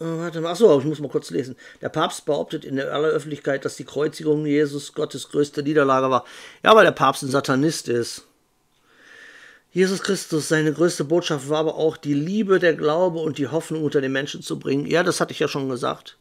[0.00, 1.56] Äh, warte mal, achso, ich muss mal kurz lesen.
[1.80, 6.24] Der Papst behauptet in aller Öffentlichkeit, dass die Kreuzigung Jesus Gottes größte Niederlage war.
[6.62, 8.24] Ja, weil der Papst ein Satanist ist.
[9.72, 13.82] Jesus Christus, seine größte Botschaft war aber auch die Liebe, der Glaube und die Hoffnung
[13.82, 14.86] unter den Menschen zu bringen.
[14.86, 16.16] Ja, das hatte ich ja schon gesagt.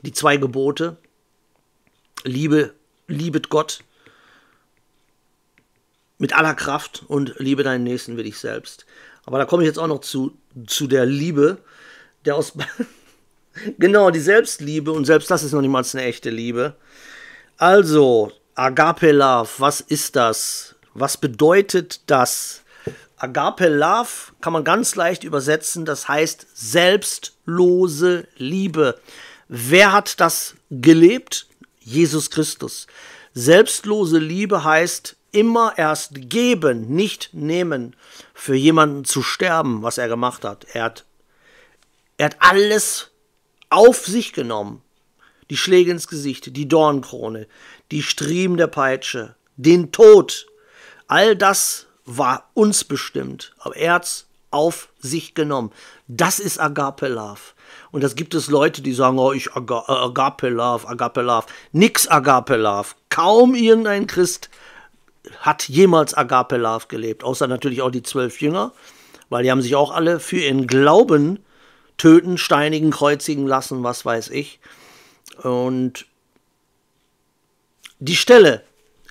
[0.00, 0.96] Die zwei Gebote.
[2.24, 2.72] Liebe,
[3.06, 3.80] liebet Gott
[6.18, 8.86] mit aller Kraft und liebe deinen Nächsten wie dich selbst.
[9.24, 11.58] Aber da komme ich jetzt auch noch zu, zu der Liebe,
[12.24, 12.52] der aus.
[13.78, 16.76] genau, die Selbstliebe und selbst das ist noch niemals eine echte Liebe.
[17.58, 20.76] Also, Agape Love, was ist das?
[20.94, 22.62] Was bedeutet das?
[23.18, 24.08] Agape Love
[24.40, 28.98] kann man ganz leicht übersetzen, das heißt selbstlose Liebe.
[29.48, 31.46] Wer hat das gelebt?
[31.80, 32.86] Jesus Christus.
[33.32, 37.94] Selbstlose Liebe heißt immer erst geben, nicht nehmen,
[38.34, 40.66] für jemanden zu sterben, was er gemacht hat.
[40.72, 41.04] Er hat,
[42.16, 43.10] er hat alles
[43.68, 44.82] auf sich genommen.
[45.50, 47.46] Die Schläge ins Gesicht, die Dornkrone,
[47.92, 50.46] die Striemen der Peitsche, den Tod.
[51.06, 55.70] All das war uns bestimmt, aber er hat's auf sich genommen.
[56.08, 57.40] Das ist Agape Love.
[57.90, 61.46] Und das gibt es Leute, die sagen, oh, ich Aga äh, Agape Love, Agape Love.
[61.72, 62.88] Nix Agape Love.
[63.10, 64.48] Kaum irgendein Christ
[65.40, 68.72] hat jemals Agape Love gelebt, außer natürlich auch die zwölf Jünger,
[69.28, 71.40] weil die haben sich auch alle für ihren Glauben
[71.96, 74.60] töten, steinigen, kreuzigen lassen, was weiß ich.
[75.42, 76.06] Und
[77.98, 78.62] die Stelle,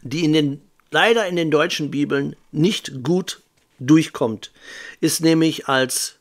[0.01, 3.41] die in den, leider in den deutschen Bibeln nicht gut
[3.79, 4.51] durchkommt,
[5.01, 6.15] ist nämlich als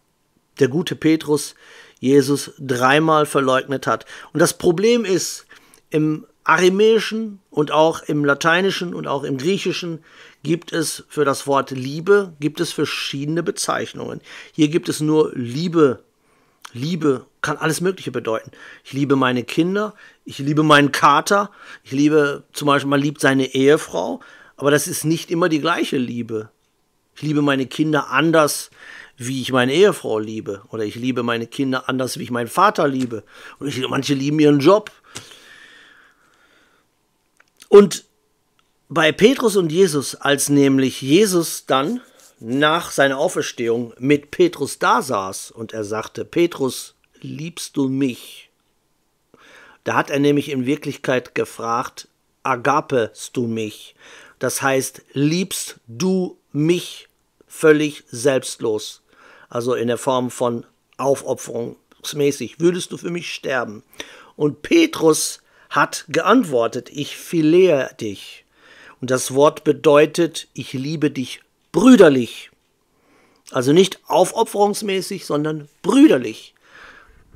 [0.58, 1.54] der gute Petrus
[2.00, 4.06] Jesus dreimal verleugnet hat.
[4.32, 5.46] Und das Problem ist,
[5.90, 10.04] im Aramäischen und auch im Lateinischen und auch im Griechischen
[10.42, 14.20] gibt es für das Wort Liebe, gibt es verschiedene Bezeichnungen.
[14.52, 16.04] Hier gibt es nur Liebe.
[16.74, 18.50] Liebe kann alles Mögliche bedeuten.
[18.84, 21.50] Ich liebe meine Kinder, ich liebe meinen Kater,
[21.82, 24.20] ich liebe zum Beispiel, man liebt seine Ehefrau,
[24.56, 26.50] aber das ist nicht immer die gleiche Liebe.
[27.16, 28.70] Ich liebe meine Kinder anders,
[29.16, 30.62] wie ich meine Ehefrau liebe.
[30.70, 33.22] Oder ich liebe meine Kinder anders, wie ich meinen Vater liebe.
[33.58, 34.90] Und ich, manche lieben ihren Job.
[37.68, 38.04] Und
[38.88, 42.00] bei Petrus und Jesus, als nämlich Jesus dann
[42.38, 48.50] nach seiner Auferstehung mit Petrus da saß und er sagte, Petrus, liebst du mich?
[49.84, 52.08] Da hat er nämlich in Wirklichkeit gefragt,
[52.42, 53.94] agapest du mich?
[54.38, 57.08] Das heißt, liebst du mich
[57.46, 59.02] völlig selbstlos?
[59.48, 63.82] Also in der Form von aufopferungsmäßig, würdest du für mich sterben?
[64.36, 68.44] Und Petrus hat geantwortet, ich philehe dich.
[69.00, 71.40] Und das Wort bedeutet, ich liebe dich
[71.72, 72.50] brüderlich.
[73.50, 76.54] Also nicht aufopferungsmäßig, sondern brüderlich.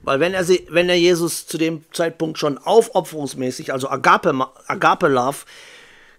[0.02, 4.32] Weil wenn er, wenn er Jesus zu dem Zeitpunkt schon aufopferungsmäßig, also Agape,
[4.66, 5.38] Agape Love,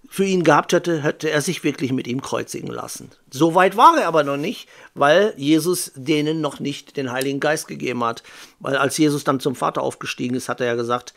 [0.08, 3.12] für ihn gehabt hätte, hätte er sich wirklich mit ihm kreuzigen lassen.
[3.30, 7.67] So weit war er aber noch nicht, weil Jesus denen noch nicht den Heiligen Geist
[7.67, 8.24] gegeben hat.
[8.60, 11.13] Weil als Jesus dann zum Vater aufgestiegen ist, hat er ja gesagt,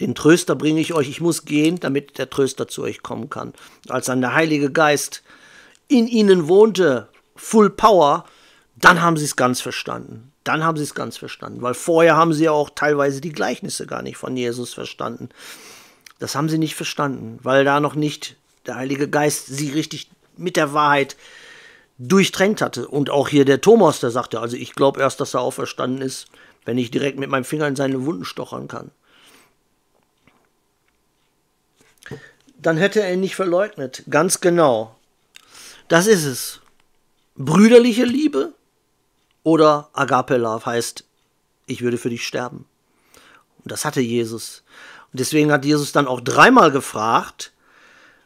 [0.00, 3.52] den Tröster bringe ich euch, ich muss gehen, damit der Tröster zu euch kommen kann.
[3.88, 5.22] Als dann der Heilige Geist
[5.88, 8.24] in ihnen wohnte, Full Power,
[8.76, 10.32] dann haben sie es ganz verstanden.
[10.44, 13.86] Dann haben sie es ganz verstanden, weil vorher haben sie ja auch teilweise die Gleichnisse
[13.86, 15.28] gar nicht von Jesus verstanden.
[16.18, 20.56] Das haben sie nicht verstanden, weil da noch nicht der Heilige Geist sie richtig mit
[20.56, 21.16] der Wahrheit
[21.98, 22.88] durchtränkt hatte.
[22.88, 26.26] Und auch hier der Thomas, der sagte, also ich glaube erst, dass er auferstanden ist,
[26.64, 28.90] wenn ich direkt mit meinem Finger in seine Wunden stochern kann.
[32.62, 34.04] Dann hätte er ihn nicht verleugnet.
[34.08, 34.96] Ganz genau.
[35.88, 36.60] Das ist es.
[37.34, 38.54] Brüderliche Liebe
[39.42, 41.04] oder Agape Love heißt,
[41.66, 42.66] ich würde für dich sterben.
[43.58, 44.62] Und das hatte Jesus.
[45.12, 47.52] Und deswegen hat Jesus dann auch dreimal gefragt.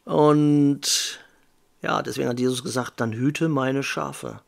[0.05, 1.18] Und
[1.83, 4.40] ja, deswegen hat Jesus gesagt, dann hüte meine Schafe.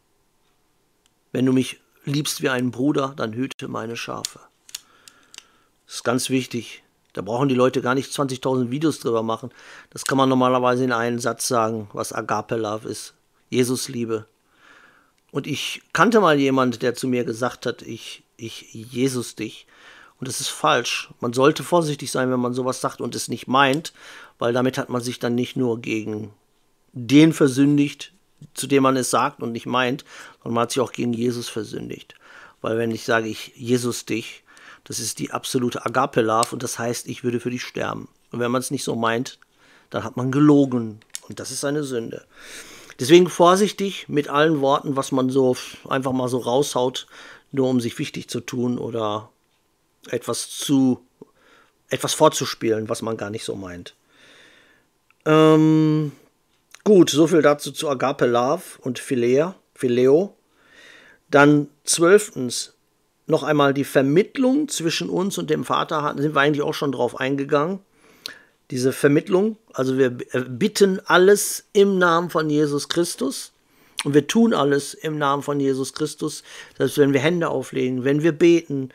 [1.33, 4.41] Wenn du mich liebst wie einen Bruder, dann hüte meine Schafe.
[5.87, 6.83] Das ist ganz wichtig.
[7.19, 9.51] Da brauchen die Leute gar nicht 20.000 Videos drüber machen.
[9.91, 13.15] Das kann man normalerweise in einem Satz sagen, was Agape Love ist.
[13.51, 14.27] Jesus Liebe.
[15.33, 19.67] Und ich kannte mal jemand, der zu mir gesagt hat, ich, ich Jesus dich.
[20.21, 21.11] Und das ist falsch.
[21.19, 23.93] Man sollte vorsichtig sein, wenn man sowas sagt und es nicht meint,
[24.39, 26.31] weil damit hat man sich dann nicht nur gegen
[26.93, 28.13] den versündigt,
[28.55, 30.05] zu dem man es sagt und nicht meint,
[30.37, 32.15] sondern man hat sich auch gegen Jesus versündigt.
[32.61, 34.45] Weil wenn ich sage, ich Jesus dich,
[34.89, 38.09] das ist die absolute Agape-Love und das heißt, ich würde für dich sterben.
[38.33, 39.39] Und wenn man es nicht so meint,
[39.91, 42.25] dann hat man gelogen und das ist eine Sünde.
[42.99, 45.57] Deswegen vorsichtig mit allen Worten, was man so
[45.89, 47.07] einfach mal so raushaut,
[47.53, 49.29] nur um sich wichtig zu tun oder
[50.09, 51.05] etwas zu
[51.91, 53.95] etwas vorzuspielen, was man gar nicht so meint.
[55.27, 56.13] Ähm,
[56.85, 60.35] gut, soviel dazu zu Agape Love und Philea, Phileo.
[61.31, 62.75] Dann zwölftens
[63.29, 66.93] noch einmal die Vermittlung zwischen uns und dem Vater, da sind wir eigentlich auch schon
[66.93, 67.79] drauf eingegangen.
[68.71, 73.53] Diese Vermittlung, also wir bitten alles im Namen von Jesus Christus
[74.05, 76.43] und wir tun alles im Namen von Jesus Christus.
[76.77, 78.91] Das heißt, wenn wir Hände auflegen, wenn wir beten,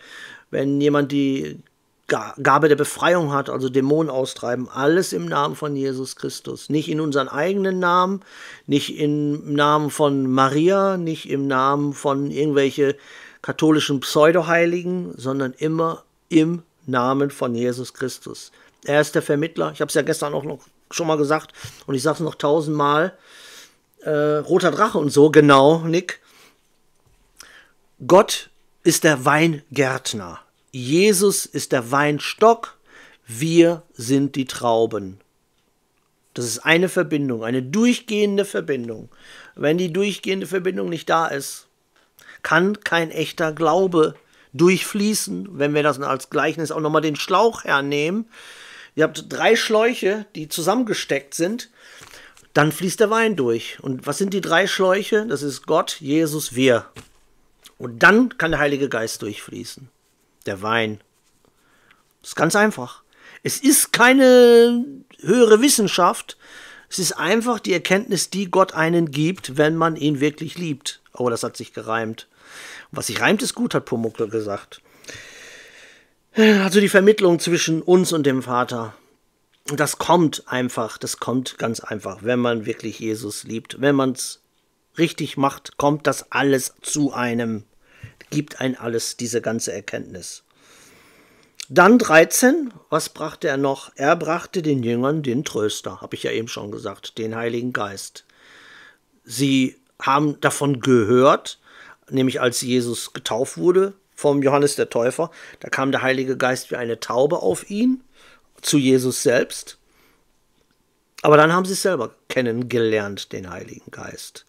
[0.52, 1.60] wenn jemand die
[2.08, 6.70] Gabe der Befreiung hat, also Dämonen austreiben, alles im Namen von Jesus Christus.
[6.70, 8.22] Nicht in unseren eigenen Namen,
[8.68, 12.96] nicht im Namen von Maria, nicht im Namen von irgendwelche
[13.44, 18.52] katholischen Pseudoheiligen, sondern immer im Namen von Jesus Christus.
[18.86, 19.72] Er ist der Vermittler.
[19.72, 21.54] Ich habe es ja gestern auch noch schon mal gesagt
[21.86, 23.16] und ich sage es noch tausendmal.
[24.02, 26.22] Äh, roter Drache und so, genau, Nick.
[28.06, 28.50] Gott
[28.84, 30.40] ist der Weingärtner.
[30.72, 32.78] Jesus ist der Weinstock,
[33.28, 35.20] wir sind die Trauben.
[36.34, 39.10] Das ist eine Verbindung, eine durchgehende Verbindung.
[39.56, 41.68] Wenn die durchgehende Verbindung nicht da ist,
[42.44, 44.16] kann kein echter Glaube
[44.54, 45.58] durchfließen.
[45.58, 48.26] Wenn wir das als Gleichnis auch nochmal den Schlauch hernehmen,
[48.96, 51.70] ihr habt drei Schläuche, die zusammengesteckt sind,
[52.54, 53.80] dann fließt der Wein durch.
[53.82, 55.26] Und was sind die drei Schläuche?
[55.26, 56.86] Das ist Gott, Jesus, wir.
[57.80, 59.90] Und dann kann der Heilige Geist durchfließen
[60.46, 61.00] der Wein.
[62.22, 63.02] Das ist ganz einfach.
[63.44, 64.86] Es ist keine
[65.20, 66.38] höhere Wissenschaft.
[66.90, 71.02] Es ist einfach die Erkenntnis, die Gott einen gibt, wenn man ihn wirklich liebt.
[71.14, 72.28] Oh, das hat sich gereimt.
[72.92, 74.82] Was sich reimt, ist gut, hat Pumuckl gesagt.
[76.36, 78.96] Also die Vermittlung zwischen uns und dem Vater.
[79.66, 83.80] Das kommt einfach, das kommt ganz einfach, wenn man wirklich Jesus liebt.
[83.80, 84.42] Wenn man es
[84.98, 87.66] richtig macht, kommt das alles zu einem
[88.34, 90.44] gibt ein alles diese ganze Erkenntnis.
[91.70, 93.92] Dann 13, was brachte er noch?
[93.96, 98.26] Er brachte den Jüngern den Tröster, habe ich ja eben schon gesagt, den Heiligen Geist.
[99.24, 101.60] Sie haben davon gehört,
[102.10, 106.76] nämlich als Jesus getauft wurde vom Johannes der Täufer, da kam der Heilige Geist wie
[106.76, 108.04] eine Taube auf ihn,
[108.62, 109.78] zu Jesus selbst.
[111.22, 114.46] Aber dann haben sie es selber kennengelernt, den Heiligen Geist.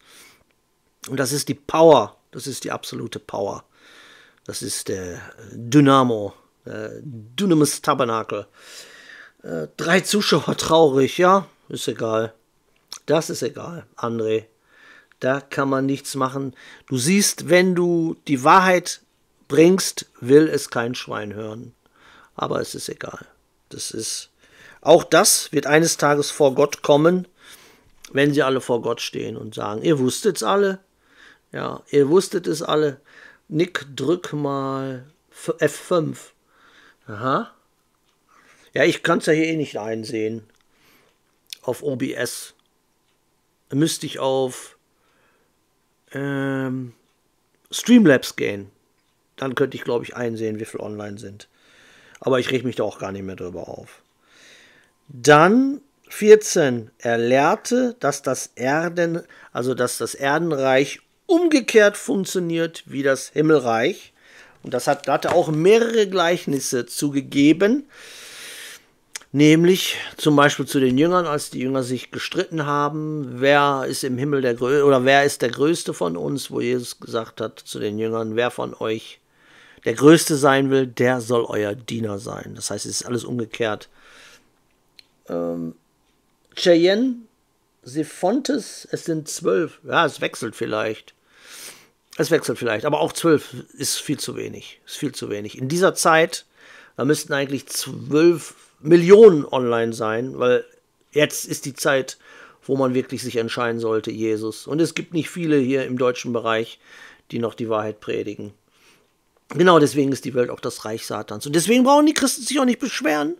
[1.09, 3.63] Und das ist die Power, das ist die absolute Power.
[4.45, 5.19] Das ist der
[5.51, 6.33] Dynamo,
[6.65, 8.47] der Dynamis Tabernakel.
[9.43, 12.33] Äh, drei Zuschauer traurig, ja, ist egal.
[13.05, 14.45] Das ist egal, André.
[15.25, 16.55] Da kann man nichts machen.
[16.85, 19.01] Du siehst, wenn du die Wahrheit
[19.47, 21.73] bringst, will es kein Schwein hören.
[22.35, 23.25] Aber es ist egal.
[23.69, 24.29] Das ist.
[24.81, 27.27] Auch das wird eines Tages vor Gott kommen,
[28.11, 30.77] wenn sie alle vor Gott stehen und sagen, ihr wusstet's alle.
[31.51, 33.01] Ja, ihr wusstet es alle.
[33.47, 36.17] Nick, drück mal F5.
[37.07, 37.51] Aha.
[38.75, 40.43] Ja, ich kann es ja hier eh nicht einsehen.
[41.63, 42.53] Auf OBS.
[43.71, 44.74] Müsste ich auf
[46.15, 46.93] ähm,
[47.69, 48.71] Streamlabs gehen.
[49.35, 51.47] Dann könnte ich, glaube ich, einsehen, wie viele online sind.
[52.19, 54.01] Aber ich reg mich da auch gar nicht mehr drüber auf.
[55.09, 56.91] Dann 14.
[56.97, 64.13] Er lehrte, dass das Erden, also dass das Erdenreich umgekehrt funktioniert wie das Himmelreich.
[64.63, 67.85] Und das hat, da hat er auch mehrere Gleichnisse zugegeben.
[69.35, 74.17] Nämlich zum Beispiel zu den Jüngern, als die Jünger sich gestritten haben, wer ist im
[74.17, 77.79] Himmel der Größte oder wer ist der Größte von uns, wo Jesus gesagt hat zu
[77.79, 79.19] den Jüngern, wer von euch
[79.83, 82.53] der Größte sein will, der soll euer Diener sein.
[82.55, 83.89] Das heißt, es ist alles umgekehrt.
[85.27, 85.75] Ähm,
[86.55, 87.15] Cheyenne
[87.83, 89.81] Siphontes, es sind zwölf.
[89.83, 91.13] Ja, es wechselt vielleicht.
[92.15, 94.79] Es wechselt vielleicht, aber auch zwölf ist viel zu wenig.
[94.85, 95.57] Ist viel zu wenig.
[95.57, 96.45] In dieser Zeit,
[96.95, 100.65] da müssten eigentlich zwölf Millionen online sein, weil
[101.11, 102.17] jetzt ist die Zeit,
[102.63, 104.67] wo man wirklich sich entscheiden sollte, Jesus.
[104.67, 106.79] Und es gibt nicht viele hier im deutschen Bereich,
[107.31, 108.53] die noch die Wahrheit predigen.
[109.49, 111.45] Genau deswegen ist die Welt auch das Reich Satans.
[111.45, 113.35] Und deswegen brauchen die Christen sich auch nicht beschweren,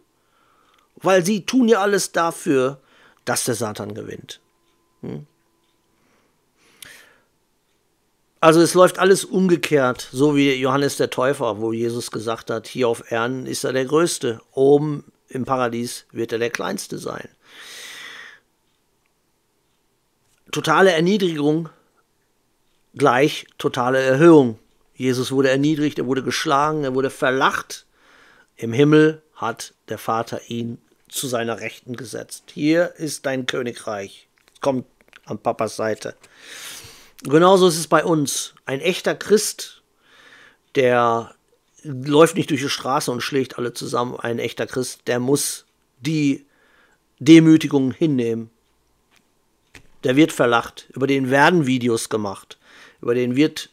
[0.98, 2.80] weil sie tun ja alles dafür,
[3.26, 4.39] dass der Satan gewinnt.
[5.02, 5.26] Hm?
[8.39, 12.88] Also es läuft alles umgekehrt, so wie Johannes der Täufer, wo Jesus gesagt hat, hier
[12.88, 17.28] auf Erden ist er der Größte, oben im Paradies wird er der Kleinste sein.
[20.52, 21.69] Totale Erniedrigung
[22.98, 24.60] gleich totale Erhöhung.
[24.96, 27.86] Jesus wurde erniedrigt, er wurde geschlagen, er wurde verlacht.
[28.56, 32.46] Im Himmel hat der Vater ihn zu seiner Rechten gesetzt.
[32.54, 34.28] Hier ist dein Königreich.
[34.62, 34.86] Kommt
[35.26, 36.15] an Papas Seite.
[37.23, 38.54] Genauso ist es bei uns.
[38.65, 39.82] Ein echter Christ,
[40.76, 41.35] der
[41.86, 44.15] läuft nicht durch die Straße und schlägt alle zusammen.
[44.19, 45.65] Ein echter Christ, der muss
[46.00, 46.46] die
[47.19, 48.50] Demütigung hinnehmen.
[50.04, 50.88] Der wird verlacht.
[50.94, 52.58] Über den werden Videos gemacht.
[53.02, 53.69] Über den wird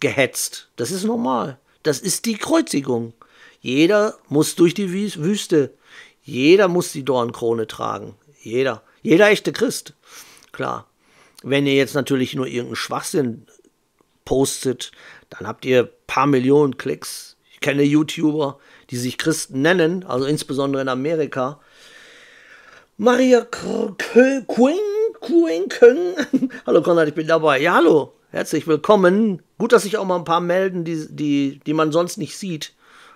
[0.00, 0.68] gehetzt.
[0.76, 1.58] Das ist normal.
[1.82, 3.12] Das ist die Kreuzigung.
[3.60, 5.74] Jeder muss durch die Wüste.
[6.22, 8.14] Jeder muss die Dornkrone tragen.
[8.40, 8.82] Jeder.
[9.02, 9.94] Jeder echte Christ.
[10.52, 10.86] Klar.
[11.42, 13.46] Wenn ihr jetzt natürlich nur irgendeinen Schwachsinn
[14.24, 14.92] postet,
[15.30, 17.36] dann habt ihr paar Millionen Klicks.
[17.52, 18.58] Ich kenne YouTuber,
[18.90, 21.60] die sich Christen nennen, also insbesondere in Amerika.
[22.96, 24.78] Maria Queen,
[26.66, 27.60] Hallo Konrad, ich bin dabei.
[27.60, 29.42] Ja, hallo, herzlich willkommen.
[29.58, 32.74] Gut, dass sich auch mal ein paar melden, die, die, die man sonst nicht sieht.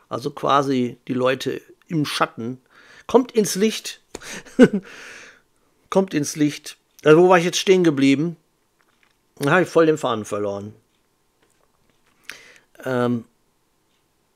[0.09, 2.61] Also quasi die Leute im Schatten.
[3.07, 4.01] Kommt ins Licht.
[5.91, 6.77] Kommt ins Licht.
[7.05, 8.37] Also wo war ich jetzt stehen geblieben?
[9.39, 10.75] Da habe ich voll den Faden verloren.
[12.85, 13.25] Ähm,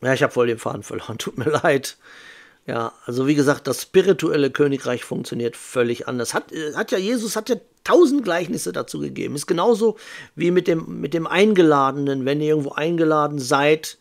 [0.03, 1.19] ja, ich habe voll den Faden verloren.
[1.19, 1.97] Tut mir leid.
[2.67, 6.35] Ja, also wie gesagt, das spirituelle Königreich funktioniert völlig anders.
[6.35, 9.37] Hat, äh, hat ja Jesus hat ja tausend Gleichnisse dazu gegeben.
[9.37, 9.97] Ist genauso
[10.35, 12.25] wie mit dem, mit dem Eingeladenen.
[12.25, 13.99] Wenn ihr irgendwo eingeladen seid,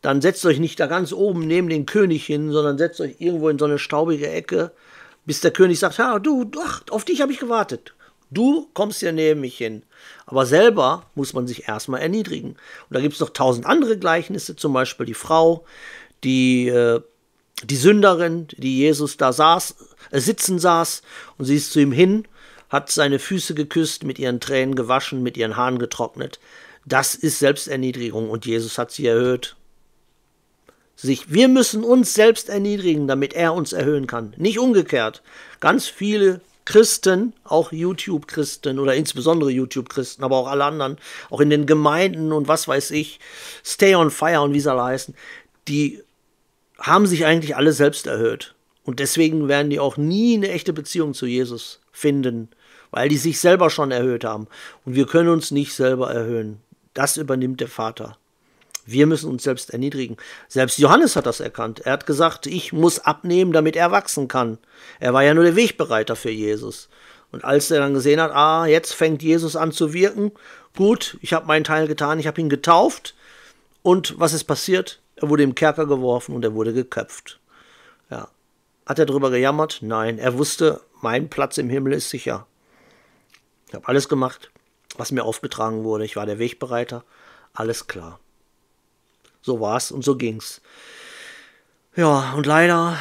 [0.00, 3.48] dann setzt euch nicht da ganz oben neben den König hin, sondern setzt euch irgendwo
[3.50, 4.70] in so eine staubige Ecke,
[5.26, 7.95] bis der König sagt, ja, du, ach, auf dich habe ich gewartet.
[8.30, 9.82] Du kommst ja neben mich hin.
[10.26, 12.50] Aber selber muss man sich erstmal erniedrigen.
[12.50, 15.64] Und da gibt es noch tausend andere Gleichnisse, zum Beispiel die Frau,
[16.24, 17.00] die, äh,
[17.62, 19.76] die Sünderin, die Jesus da saß,
[20.10, 21.02] äh, sitzen saß
[21.38, 22.26] und sie ist zu ihm hin,
[22.68, 26.40] hat seine Füße geküsst, mit ihren Tränen gewaschen, mit ihren Haaren getrocknet.
[26.84, 29.56] Das ist Selbsterniedrigung und Jesus hat sie erhöht.
[30.96, 34.34] Sich, wir müssen uns selbst erniedrigen, damit er uns erhöhen kann.
[34.38, 35.22] Nicht umgekehrt.
[35.60, 40.98] Ganz viele Christen, auch YouTube-Christen oder insbesondere YouTube-Christen, aber auch alle anderen,
[41.30, 43.18] auch in den Gemeinden und was weiß ich,
[43.64, 45.14] Stay on Fire und wie sie alle heißen,
[45.68, 46.02] die
[46.78, 48.54] haben sich eigentlich alle selbst erhöht.
[48.84, 52.50] Und deswegen werden die auch nie eine echte Beziehung zu Jesus finden,
[52.90, 54.46] weil die sich selber schon erhöht haben.
[54.84, 56.60] Und wir können uns nicht selber erhöhen.
[56.94, 58.18] Das übernimmt der Vater.
[58.86, 60.16] Wir müssen uns selbst erniedrigen.
[60.48, 61.80] Selbst Johannes hat das erkannt.
[61.80, 64.58] Er hat gesagt, ich muss abnehmen, damit er wachsen kann.
[65.00, 66.88] Er war ja nur der Wegbereiter für Jesus.
[67.32, 70.30] Und als er dann gesehen hat, ah, jetzt fängt Jesus an zu wirken,
[70.76, 73.14] gut, ich habe meinen Teil getan, ich habe ihn getauft.
[73.82, 75.00] Und was ist passiert?
[75.16, 77.40] Er wurde im Kerker geworfen und er wurde geköpft.
[78.10, 78.28] Ja.
[78.86, 79.78] Hat er darüber gejammert?
[79.80, 80.18] Nein.
[80.18, 82.46] Er wusste, mein Platz im Himmel ist sicher.
[83.68, 84.50] Ich habe alles gemacht,
[84.96, 86.04] was mir aufgetragen wurde.
[86.04, 87.04] Ich war der Wegbereiter.
[87.52, 88.20] Alles klar.
[89.46, 90.60] So war's und so ging's.
[91.94, 92.98] Ja, und leider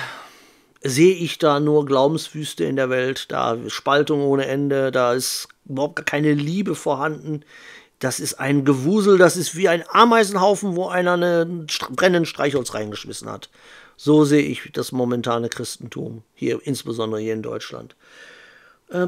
[0.84, 5.96] sehe ich da nur Glaubenswüste in der Welt, da Spaltung ohne Ende, da ist überhaupt
[5.96, 7.44] gar keine Liebe vorhanden.
[7.98, 13.28] Das ist ein Gewusel, das ist wie ein Ameisenhaufen, wo einer einen brennenden Streichholz reingeschmissen
[13.28, 13.50] hat.
[13.98, 17.96] So sehe ich das momentane Christentum, hier, insbesondere hier in Deutschland.
[18.90, 19.08] Äh,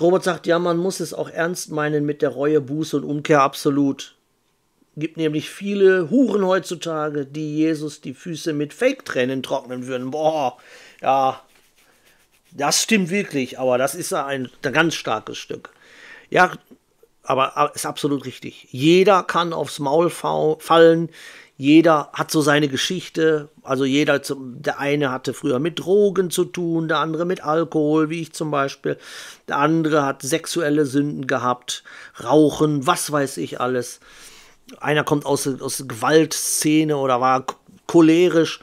[0.00, 3.42] Robert sagt, ja, man muss es auch ernst meinen mit der Reue, Buße und Umkehr,
[3.42, 4.17] absolut
[4.98, 10.10] gibt nämlich viele Huren heutzutage, die Jesus die Füße mit Fake-Tränen trocknen würden.
[10.10, 10.58] Boah,
[11.00, 11.42] ja,
[12.52, 15.70] das stimmt wirklich, aber das ist ein, ein ganz starkes Stück.
[16.30, 16.52] Ja,
[17.22, 18.68] aber ist absolut richtig.
[18.70, 21.10] Jeder kann aufs Maul fallen.
[21.58, 23.48] Jeder hat so seine Geschichte.
[23.62, 28.22] Also jeder, der eine hatte früher mit Drogen zu tun, der andere mit Alkohol, wie
[28.22, 28.96] ich zum Beispiel.
[29.48, 31.82] Der andere hat sexuelle Sünden gehabt,
[32.22, 34.00] Rauchen, was weiß ich alles
[34.80, 37.44] einer kommt aus, aus Gewaltszene oder war
[37.86, 38.60] cholerisch.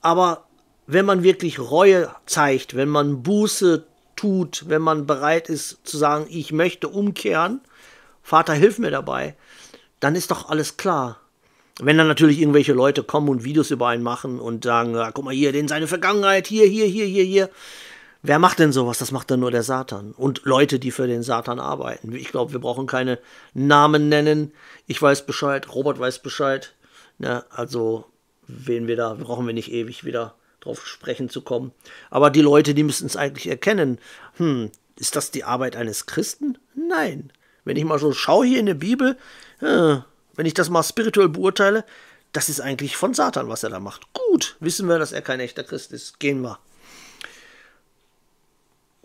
[0.00, 0.44] Aber
[0.86, 3.84] wenn man wirklich Reue zeigt, wenn man Buße
[4.16, 7.60] tut, wenn man bereit ist zu sagen, ich möchte umkehren,
[8.22, 9.34] Vater, hilf mir dabei,
[10.00, 11.18] dann ist doch alles klar.
[11.80, 15.24] Wenn dann natürlich irgendwelche Leute kommen und Videos über einen machen und sagen, ja, guck
[15.24, 17.50] mal hier, den seine Vergangenheit, hier, hier, hier, hier, hier,
[18.24, 18.98] Wer macht denn sowas?
[18.98, 20.12] Das macht dann nur der Satan.
[20.12, 22.12] Und Leute, die für den Satan arbeiten.
[22.12, 23.18] Ich glaube, wir brauchen keine
[23.52, 24.52] Namen nennen.
[24.86, 26.74] Ich weiß Bescheid, Robert weiß Bescheid.
[27.18, 27.44] Ne?
[27.50, 28.04] Also,
[28.46, 31.72] wen wir da, brauchen wir nicht ewig wieder drauf sprechen zu kommen.
[32.10, 33.98] Aber die Leute, die müssen es eigentlich erkennen.
[34.36, 36.58] Hm, ist das die Arbeit eines Christen?
[36.74, 37.32] Nein.
[37.64, 39.16] Wenn ich mal so schaue hier in der Bibel,
[39.60, 39.96] äh,
[40.34, 41.84] wenn ich das mal spirituell beurteile,
[42.32, 44.02] das ist eigentlich von Satan, was er da macht.
[44.14, 46.20] Gut, wissen wir, dass er kein echter Christ ist.
[46.20, 46.60] Gehen wir.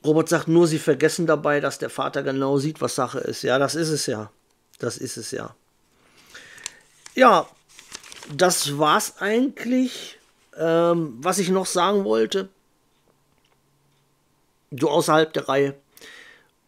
[0.07, 3.43] Robert sagt nur, sie vergessen dabei, dass der Vater genau sieht, was Sache ist.
[3.43, 4.31] Ja, das ist es ja.
[4.79, 5.55] Das ist es ja.
[7.13, 7.47] Ja,
[8.33, 10.17] das war's eigentlich.
[10.57, 12.49] Ähm, was ich noch sagen wollte,
[14.71, 15.75] so außerhalb der Reihe.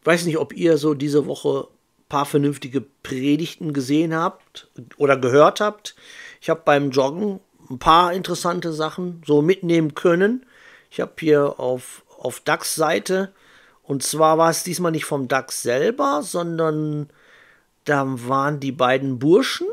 [0.04, 1.68] Weiß nicht, ob ihr so diese Woche
[2.10, 4.68] paar vernünftige Predigten gesehen habt
[4.98, 5.96] oder gehört habt.
[6.42, 10.46] Ich habe beim Joggen ein paar interessante Sachen so mitnehmen können.
[10.90, 13.32] Ich habe hier auf auf DAX Seite.
[13.84, 17.10] Und zwar war es diesmal nicht vom DAX selber, sondern
[17.86, 19.68] da waren die beiden Burschen,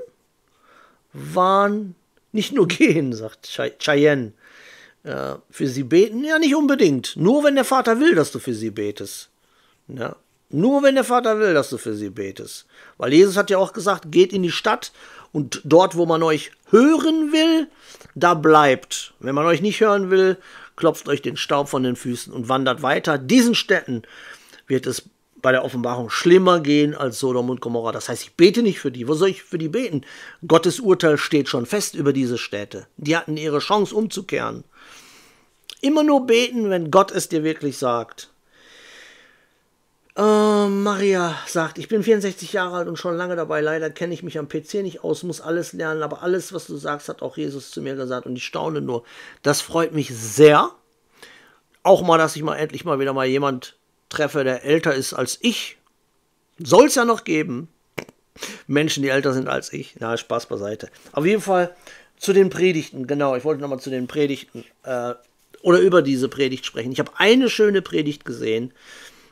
[1.13, 1.95] waren
[2.33, 3.47] nicht nur gehen, sagt
[3.79, 4.33] Cheyenne.
[5.03, 6.25] Äh, für sie beten?
[6.25, 7.17] Ja, nicht unbedingt.
[7.17, 9.29] Nur wenn der Vater will, dass du für sie betest.
[9.89, 10.17] Ja.
[10.49, 12.67] Nur wenn der Vater will, dass du für sie betest.
[12.99, 14.93] Weil Jesus hat ja auch gesagt, geht in die Stadt
[15.33, 17.69] und dort, wo man euch hören will,
[18.15, 19.13] da bleibt.
[19.19, 20.39] Wenn man euch nicht hören will,
[20.77, 23.19] klopft euch den Staub von den Füßen und wandert weiter.
[23.19, 24.03] Diesen Städten
[24.67, 25.09] wird es
[25.43, 27.93] bei der Offenbarung schlimmer gehen als Sodom und Gomorra.
[27.93, 29.07] Das heißt, ich bete nicht für die.
[29.07, 30.03] Wo soll ich für die beten?
[30.47, 32.87] Gottes Urteil steht schon fest über diese Städte.
[32.97, 34.65] Die hatten ihre Chance umzukehren.
[35.81, 38.31] Immer nur beten, wenn Gott es dir wirklich sagt.
[40.17, 43.61] Äh, Maria sagt, ich bin 64 Jahre alt und schon lange dabei.
[43.61, 46.77] Leider kenne ich mich am PC nicht aus, muss alles lernen, aber alles, was du
[46.77, 49.05] sagst, hat auch Jesus zu mir gesagt und ich staune nur.
[49.43, 50.71] Das freut mich sehr.
[51.83, 53.77] Auch mal, dass ich mal endlich mal wieder mal jemand
[54.09, 55.77] treffe, der älter ist als ich.
[56.59, 57.69] Soll es ja noch geben.
[58.67, 59.97] Menschen, die älter sind als ich.
[59.99, 60.89] Na, Spaß beiseite.
[61.13, 61.75] Auf jeden Fall
[62.19, 63.37] zu den Predigten, genau.
[63.37, 65.15] Ich wollte nochmal zu den Predigten äh,
[65.61, 66.93] oder über diese Predigt sprechen.
[66.93, 68.73] Ich habe eine schöne Predigt gesehen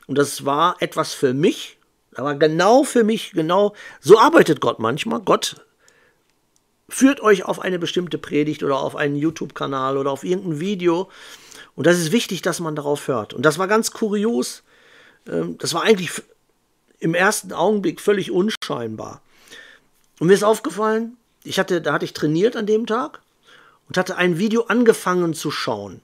[0.06, 1.78] und das war etwas für mich,
[2.14, 5.20] aber genau für mich, genau so arbeitet Gott manchmal.
[5.20, 5.56] Gott
[6.88, 11.10] führt euch auf eine bestimmte Predigt oder auf einen YouTube-Kanal oder auf irgendein Video.
[11.74, 13.34] Und das ist wichtig, dass man darauf hört.
[13.34, 14.62] Und das war ganz kurios.
[15.26, 16.10] Ähm, das war eigentlich
[17.00, 19.22] im ersten Augenblick völlig unscheinbar.
[20.20, 23.20] Und mir ist aufgefallen, ich hatte, da hatte ich trainiert an dem Tag
[23.88, 26.00] und hatte ein Video angefangen zu schauen.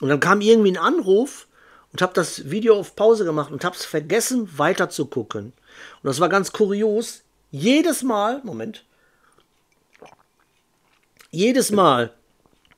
[0.00, 1.46] Und dann kam irgendwie ein Anruf
[1.92, 5.46] und habe das Video auf Pause gemacht und habe es vergessen, weiter zu gucken.
[5.46, 5.54] Und
[6.02, 7.22] das war ganz kurios.
[7.50, 8.84] Jedes Mal, Moment,
[11.30, 12.14] jedes Mal,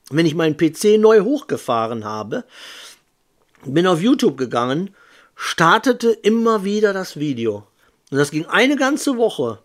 [0.09, 2.43] wenn ich meinen PC neu hochgefahren habe,
[3.65, 4.93] bin auf YouTube gegangen,
[5.35, 7.67] startete immer wieder das Video.
[8.11, 9.59] Und das ging eine ganze Woche.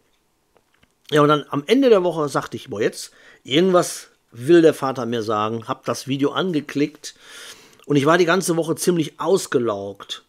[1.11, 3.11] Ja, und dann am Ende der Woche sagte ich, boah, jetzt
[3.42, 5.66] irgendwas will der Vater mir sagen.
[5.66, 7.14] Hab das Video angeklickt
[7.87, 10.24] und ich war die ganze Woche ziemlich ausgelaugt.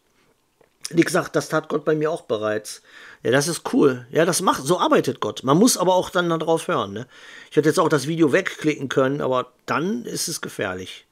[0.90, 2.82] Wie gesagt, das tat Gott bei mir auch bereits.
[3.24, 4.06] Ja, das ist cool.
[4.12, 5.44] Ja, das macht, so arbeitet Gott.
[5.44, 6.94] Man muss aber auch dann darauf hören.
[6.94, 7.08] Ne?
[7.50, 11.06] Ich hätte jetzt auch das Video wegklicken können, aber dann ist es gefährlich.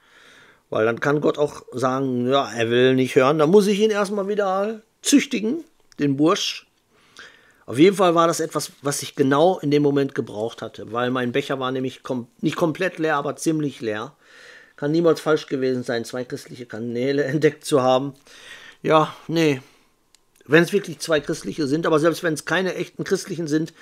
[0.69, 3.37] Weil dann kann Gott auch sagen, ja, er will nicht hören.
[3.37, 5.63] Dann muss ich ihn erstmal wieder züchtigen,
[5.99, 6.67] den Bursch.
[7.65, 11.11] Auf jeden Fall war das etwas, was ich genau in dem Moment gebraucht hatte, weil
[11.11, 14.15] mein Becher war nämlich kom nicht komplett leer, aber ziemlich leer.
[14.79, 18.13] Kann niemals falsch gewesen sein, zwei christliche Kanäle entdeckt zu haben.
[18.81, 19.61] Ja, nee.
[20.45, 23.73] Wenn es wirklich zwei christliche sind, aber selbst wenn es keine echten christlichen sind,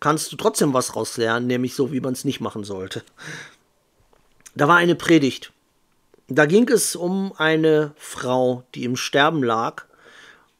[0.00, 3.02] kannst du trotzdem was rauslernen, nämlich so, wie man es nicht machen sollte.
[4.54, 5.52] Da war eine Predigt.
[6.26, 9.84] Da ging es um eine Frau, die im Sterben lag.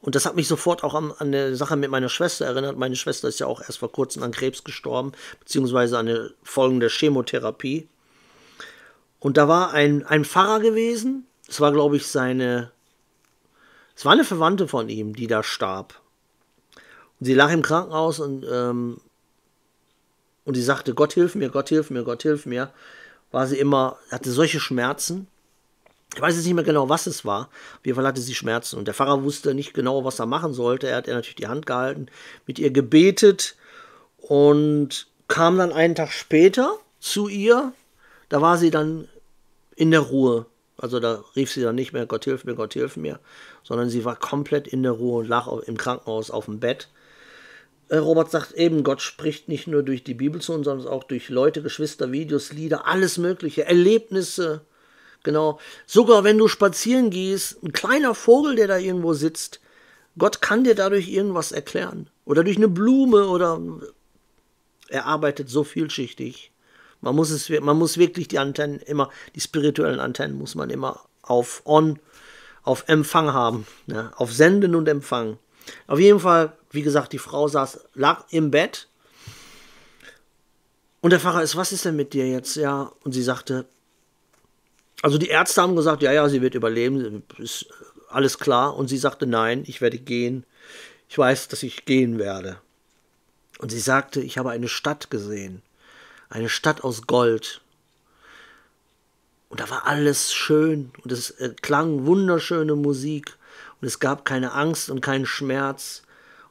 [0.03, 2.76] Und das hat mich sofort auch an, an eine Sache mit meiner Schwester erinnert.
[2.76, 6.80] Meine Schwester ist ja auch erst vor kurzem an Krebs gestorben, beziehungsweise an eine Folgen
[6.80, 7.88] der Chemotherapie.
[9.18, 11.26] Und da war ein, ein Pfarrer gewesen.
[11.48, 12.72] Es war, glaube ich, seine.
[13.94, 16.00] Es war eine Verwandte von ihm, die da starb.
[17.18, 19.00] Und sie lag im Krankenhaus und, ähm,
[20.44, 22.72] und sie sagte: Gott hilf mir, Gott hilf mir, Gott hilf mir.
[23.32, 25.28] War sie immer, hatte solche Schmerzen.
[26.14, 27.50] Ich weiß jetzt nicht mehr genau, was es war.
[27.78, 28.78] Auf jeden Fall hatte sie Schmerzen.
[28.78, 30.88] Und der Pfarrer wusste nicht genau, was er machen sollte.
[30.88, 32.06] Er hat ihr natürlich die Hand gehalten,
[32.46, 33.56] mit ihr gebetet
[34.18, 37.72] und kam dann einen Tag später zu ihr.
[38.28, 39.08] Da war sie dann
[39.76, 40.46] in der Ruhe.
[40.78, 43.18] Also da rief sie dann nicht mehr, Gott hilf mir, Gott hilf mir,
[43.62, 46.88] sondern sie war komplett in der Ruhe und lag im Krankenhaus auf dem Bett.
[47.88, 51.04] Äh, Robert sagt eben, Gott spricht nicht nur durch die Bibel zu uns, sondern auch
[51.04, 54.62] durch Leute, Geschwister, Videos, Lieder, alles Mögliche, Erlebnisse.
[55.22, 55.58] Genau.
[55.86, 59.60] Sogar wenn du spazieren gehst, ein kleiner Vogel, der da irgendwo sitzt,
[60.18, 62.08] Gott kann dir dadurch irgendwas erklären.
[62.24, 63.60] Oder durch eine Blume oder
[64.88, 66.52] er arbeitet so vielschichtig.
[67.01, 71.01] Man muss es, man muss wirklich die Antennen immer, die spirituellen Antennen muss man immer
[71.22, 71.99] auf On,
[72.62, 74.12] auf Empfang haben, ne?
[74.16, 75.38] auf Senden und Empfang.
[75.86, 78.88] Auf jeden Fall, wie gesagt, die Frau saß, lag im Bett
[81.01, 82.57] und der Pfarrer ist, was ist denn mit dir jetzt?
[82.57, 83.66] Ja, und sie sagte,
[85.03, 87.66] also die Ärzte haben gesagt, ja, ja, sie wird überleben, ist
[88.09, 88.76] alles klar.
[88.76, 90.44] Und sie sagte, nein, ich werde gehen.
[91.09, 92.59] Ich weiß, dass ich gehen werde.
[93.59, 95.62] Und sie sagte, ich habe eine Stadt gesehen
[96.28, 97.60] eine Stadt aus Gold.
[99.48, 103.36] Und da war alles schön und es äh, klang wunderschöne Musik
[103.80, 106.02] und es gab keine Angst und keinen Schmerz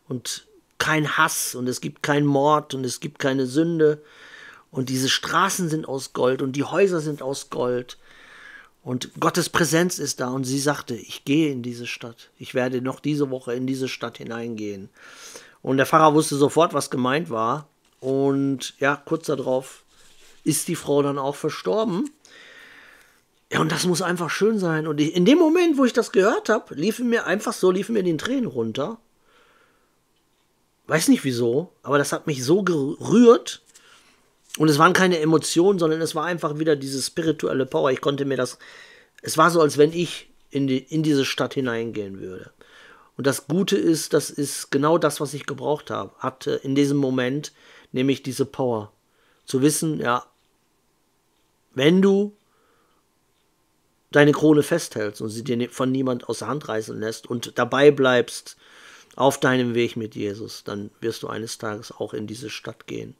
[0.07, 0.47] und
[0.77, 4.01] kein Hass und es gibt keinen Mord und es gibt keine Sünde
[4.71, 7.97] und diese Straßen sind aus Gold und die Häuser sind aus Gold
[8.81, 12.81] und Gottes Präsenz ist da und sie sagte, ich gehe in diese Stadt, ich werde
[12.81, 14.89] noch diese Woche in diese Stadt hineingehen.
[15.61, 17.67] Und der Pfarrer wusste sofort, was gemeint war
[17.99, 19.83] und ja, kurz darauf
[20.43, 22.09] ist die Frau dann auch verstorben.
[23.51, 24.87] Ja, und das muss einfach schön sein.
[24.87, 28.03] Und in dem Moment, wo ich das gehört habe, liefen mir einfach so, liefen mir
[28.03, 28.97] die Tränen runter.
[30.87, 33.63] Weiß nicht wieso, aber das hat mich so gerührt.
[34.57, 37.91] Und es waren keine Emotionen, sondern es war einfach wieder diese spirituelle Power.
[37.91, 38.57] Ich konnte mir das,
[39.21, 42.51] es war so, als wenn ich in, die, in diese Stadt hineingehen würde.
[43.17, 46.97] Und das Gute ist, das ist genau das, was ich gebraucht habe, hatte in diesem
[46.97, 47.51] Moment,
[47.95, 48.91] nämlich diese Power.
[49.45, 50.25] Zu wissen, ja,
[51.73, 52.35] wenn du
[54.11, 57.91] deine Krone festhältst und sie dir von niemand aus der Hand reißen lässt und dabei
[57.91, 58.57] bleibst
[59.15, 63.15] auf deinem Weg mit Jesus, dann wirst du eines Tages auch in diese Stadt gehen.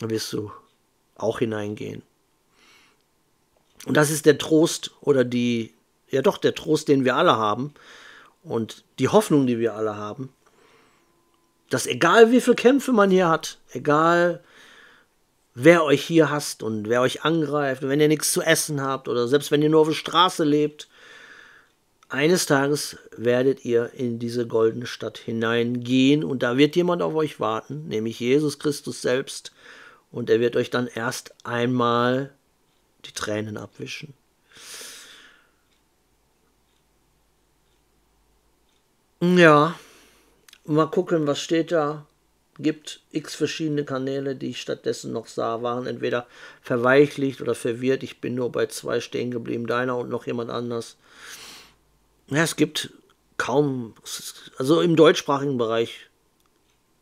[0.00, 0.50] Dann wirst du
[1.16, 2.02] auch hineingehen.
[3.84, 5.74] Und das ist der Trost oder die,
[6.08, 7.74] ja doch, der Trost, den wir alle haben
[8.42, 10.32] und die Hoffnung, die wir alle haben,
[11.70, 14.42] dass egal wie viele Kämpfe man hier hat, egal
[15.54, 19.26] wer euch hier hasst und wer euch angreift, wenn ihr nichts zu essen habt oder
[19.28, 20.88] selbst wenn ihr nur auf der Straße lebt,
[22.08, 27.38] eines Tages werdet ihr in diese goldene Stadt hineingehen und da wird jemand auf euch
[27.38, 29.52] warten, nämlich Jesus Christus selbst,
[30.10, 32.32] und er wird euch dann erst einmal
[33.04, 34.14] die Tränen abwischen.
[39.20, 39.74] Ja,
[40.68, 42.06] mal gucken, was steht da.
[42.60, 46.26] Gibt x verschiedene Kanäle, die ich stattdessen noch sah, waren entweder
[46.60, 48.02] verweichlicht oder verwirrt.
[48.02, 50.96] Ich bin nur bei zwei stehen geblieben, deiner und noch jemand anders.
[52.26, 52.90] Ja, es gibt
[53.36, 53.94] kaum,
[54.58, 56.08] also im deutschsprachigen Bereich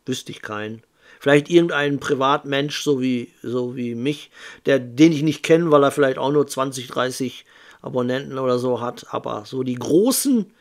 [0.05, 0.83] wüsste ich keinen.
[1.19, 4.29] Vielleicht irgendein Privatmensch, so wie, so wie mich,
[4.67, 7.45] der, den ich nicht kenne, weil er vielleicht auch nur 20, 30
[7.81, 9.07] Abonnenten oder so hat.
[9.09, 10.51] Aber so die großen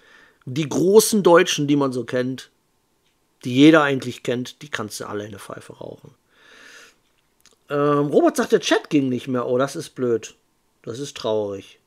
[0.46, 2.50] die großen Deutschen, die man so kennt,
[3.44, 6.14] die jeder eigentlich kennt, die kannst du alle in der Pfeife rauchen.
[7.68, 9.46] Ähm, Robert sagt, der Chat ging nicht mehr.
[9.46, 10.34] Oh, das ist blöd.
[10.82, 11.80] Das ist traurig.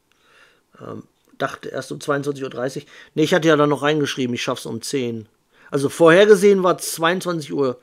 [0.81, 1.03] Ähm,
[1.37, 2.83] dachte erst um 22.30 Uhr.
[3.15, 5.27] Ne, ich hatte ja dann noch reingeschrieben, ich schaff's um 10.
[5.71, 7.79] Also vorhergesehen war 22 Uhr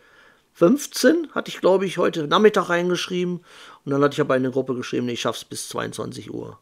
[0.55, 3.45] 15, hatte ich glaube ich heute Nachmittag reingeschrieben.
[3.85, 6.59] Und dann hatte ich aber in der Gruppe geschrieben, ich schaff's bis 22 Uhr.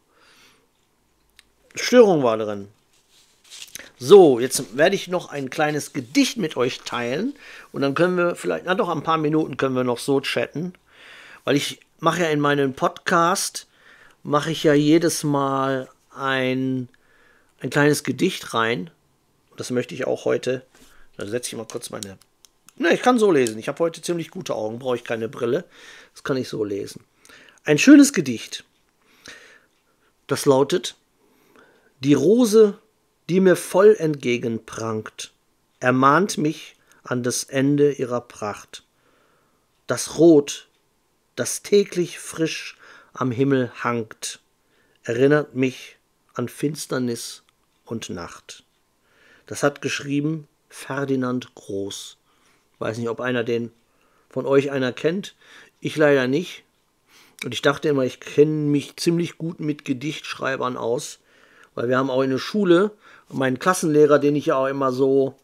[1.75, 2.69] Störung war drin.
[4.07, 7.33] So, jetzt werde ich noch ein kleines Gedicht mit euch teilen
[7.71, 10.73] und dann können wir vielleicht, na doch, ein paar Minuten können wir noch so chatten,
[11.43, 13.65] weil ich mache ja in meinem Podcast,
[14.21, 16.87] mache ich ja jedes Mal ein,
[17.61, 18.91] ein kleines Gedicht rein.
[19.57, 20.63] Das möchte ich auch heute,
[21.17, 22.19] da setze ich mal kurz meine,
[22.75, 25.65] na, ich kann so lesen, ich habe heute ziemlich gute Augen, brauche ich keine Brille,
[26.13, 27.03] das kann ich so lesen.
[27.63, 28.65] Ein schönes Gedicht,
[30.27, 30.95] das lautet,
[32.01, 32.77] die Rose
[33.29, 35.33] die mir voll entgegenprangt,
[35.79, 38.83] ermahnt mich an das Ende ihrer Pracht.
[39.87, 40.67] Das Rot,
[41.35, 42.77] das täglich frisch
[43.13, 44.39] am Himmel hangt,
[45.03, 45.97] erinnert mich
[46.33, 47.43] an Finsternis
[47.85, 48.63] und Nacht.
[49.45, 52.17] Das hat geschrieben Ferdinand Groß.
[52.79, 53.71] Weiß nicht, ob einer den
[54.29, 55.35] von euch einer kennt.
[55.79, 56.63] Ich leider nicht.
[57.43, 61.19] Und ich dachte immer, ich kenne mich ziemlich gut mit Gedichtschreibern aus,
[61.75, 62.91] weil wir haben auch in der Schule
[63.29, 65.35] mein Klassenlehrer, den ich ja auch immer so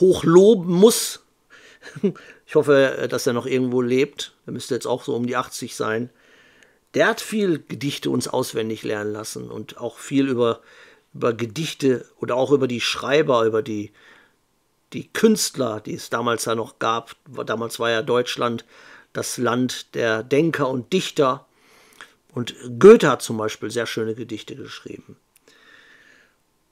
[0.00, 1.20] hoch loben muss.
[2.44, 4.34] Ich hoffe, dass er noch irgendwo lebt.
[4.44, 6.10] Er müsste jetzt auch so um die 80 sein.
[6.92, 10.60] Der hat viel Gedichte uns auswendig lernen lassen und auch viel über,
[11.14, 13.90] über Gedichte oder auch über die Schreiber, über die,
[14.92, 17.16] die Künstler, die es damals ja noch gab.
[17.46, 18.66] Damals war ja Deutschland
[19.14, 21.46] das Land der Denker und Dichter.
[22.32, 25.16] Und Goethe hat zum Beispiel sehr schöne Gedichte geschrieben.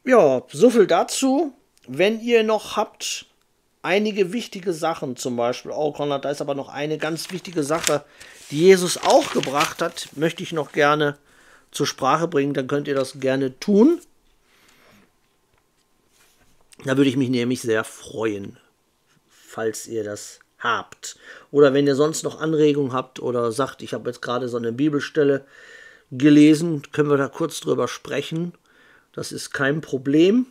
[0.04, 1.54] Ja, so viel dazu.
[1.86, 3.26] Wenn ihr noch habt,
[3.82, 8.04] einige wichtige Sachen, zum Beispiel, oh Konrad, da ist aber noch eine ganz wichtige Sache,
[8.50, 11.18] die Jesus auch gebracht hat, möchte ich noch gerne
[11.70, 14.00] zur Sprache bringen, dann könnt ihr das gerne tun.
[16.84, 18.58] Da würde ich mich nämlich sehr freuen,
[19.28, 21.16] falls ihr das habt.
[21.50, 24.72] Oder wenn ihr sonst noch Anregungen habt oder sagt, ich habe jetzt gerade so eine
[24.72, 25.44] Bibelstelle
[26.12, 28.52] gelesen, können wir da kurz drüber sprechen.
[29.12, 30.46] Das ist kein Problem.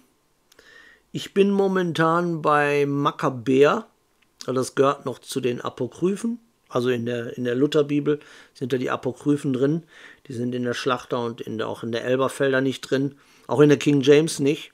[1.12, 3.88] Ich bin momentan bei Makkabäer.
[4.45, 6.39] Das gehört noch zu den Apokryphen.
[6.70, 8.20] Also in der, in der Lutherbibel
[8.53, 9.84] sind da die Apokryphen drin.
[10.28, 13.16] Die sind in der Schlachter und in der, auch in der Elberfelder nicht drin.
[13.47, 14.72] Auch in der King James nicht.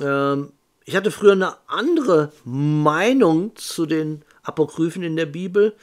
[0.00, 0.52] Ähm,
[0.88, 5.74] ich hatte früher eine andere Meinung zu den Apokryphen in der Bibel.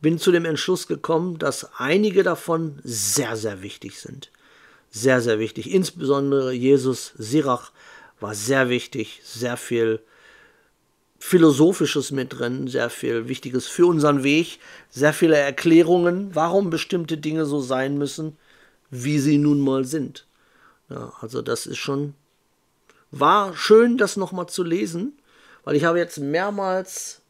[0.00, 4.30] Bin zu dem Entschluss gekommen, dass einige davon sehr, sehr wichtig sind
[4.94, 5.74] sehr, sehr wichtig.
[5.74, 7.72] Insbesondere Jesus Sirach
[8.20, 10.00] war sehr wichtig, sehr viel
[11.18, 14.60] Philosophisches mit drin, sehr viel Wichtiges für unseren Weg,
[14.90, 18.36] sehr viele Erklärungen, warum bestimmte Dinge so sein müssen,
[18.88, 20.26] wie sie nun mal sind.
[20.88, 22.14] Ja, also das ist schon,
[23.20, 25.18] war schön, das nochmal zu lesen,
[25.64, 27.20] weil ich habe jetzt mehrmals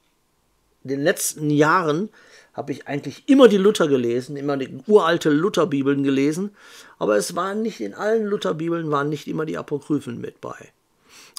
[0.82, 2.10] den letzten Jahren
[2.52, 6.54] habe ich eigentlich immer die Luther gelesen, immer die uralte Lutherbibeln gelesen,
[6.98, 10.72] aber es waren nicht in allen Lutherbibeln waren nicht immer die Apokryphen mit bei.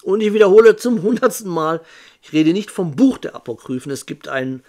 [0.04, 1.82] Und ich wiederhole zum hundertsten Mal,
[2.22, 4.64] ich rede nicht vom Buch der Apokryphen, es gibt ein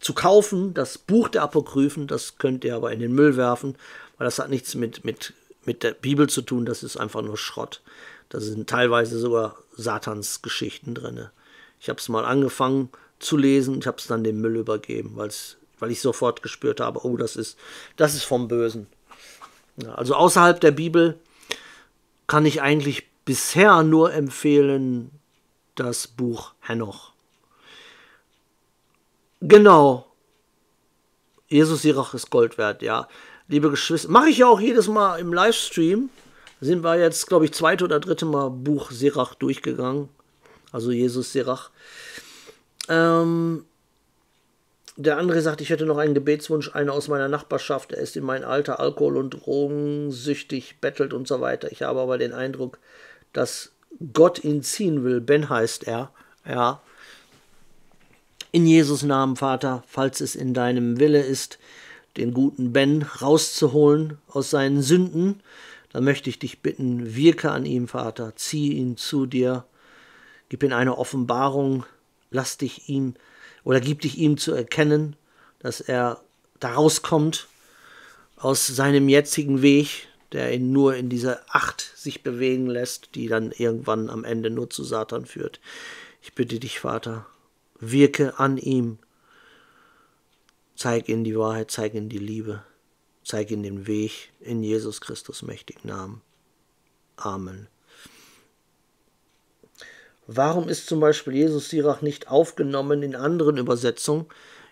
[0.00, 3.76] zu kaufen, das Buch der Apokryphen, das könnt ihr aber in den Müll werfen,
[4.18, 5.32] weil das hat nichts mit, mit,
[5.64, 7.80] mit der Bibel zu tun, das ist einfach nur Schrott.
[8.28, 11.28] Da sind teilweise sogar Satans Geschichten drin.
[11.80, 15.90] Ich habe es mal angefangen zu lesen, ich habe es dann dem Müll übergeben, weil
[15.90, 17.58] ich sofort gespürt habe, oh, das ist,
[17.96, 18.86] das ist vom Bösen.
[19.76, 21.18] Ja, also außerhalb der Bibel
[22.26, 25.10] kann ich eigentlich bisher nur empfehlen
[25.74, 27.12] das Buch Henoch.
[29.40, 30.06] Genau.
[31.48, 33.08] Jesus Sirach ist Gold wert, ja.
[33.48, 36.10] Liebe Geschwister, mache ich ja auch jedes Mal im Livestream.
[36.60, 40.08] Sind wir jetzt, glaube ich, zweite oder dritte Mal Buch Sirach durchgegangen.
[40.72, 41.70] Also Jesus Sirach.
[42.88, 43.64] Ähm,
[44.96, 48.24] der andere sagt, ich hätte noch einen Gebetswunsch, einer aus meiner Nachbarschaft, er ist in
[48.24, 51.70] meinem Alter Alkohol- und Drogensüchtig, bettelt und so weiter.
[51.70, 52.78] Ich habe aber den Eindruck,
[53.34, 53.72] dass
[54.14, 55.20] Gott ihn ziehen will.
[55.20, 56.10] Ben heißt er,
[56.48, 56.80] ja.
[58.52, 61.58] In Jesus Namen, Vater, falls es in deinem Wille ist,
[62.16, 65.42] den guten Ben rauszuholen aus seinen Sünden,
[65.96, 69.64] dann möchte ich dich bitten, wirke an ihm, Vater, zieh ihn zu dir,
[70.50, 71.86] gib ihm eine Offenbarung,
[72.30, 73.14] lass dich ihm
[73.64, 75.16] oder gib dich ihm zu erkennen,
[75.58, 76.20] dass er
[76.60, 77.48] da rauskommt
[78.36, 83.50] aus seinem jetzigen Weg, der ihn nur in dieser Acht sich bewegen lässt, die dann
[83.52, 85.60] irgendwann am Ende nur zu Satan führt.
[86.20, 87.24] Ich bitte dich, Vater,
[87.80, 88.98] wirke an ihm,
[90.74, 92.62] zeig ihm die Wahrheit, zeig ihm die Liebe,
[93.26, 96.22] zeig ihm den Weg in Jesus Christus mächtigen Namen.
[97.16, 97.66] Amen.
[100.28, 104.26] Warum ist zum Beispiel Jesus Sirach nicht aufgenommen in anderen Übersetzungen?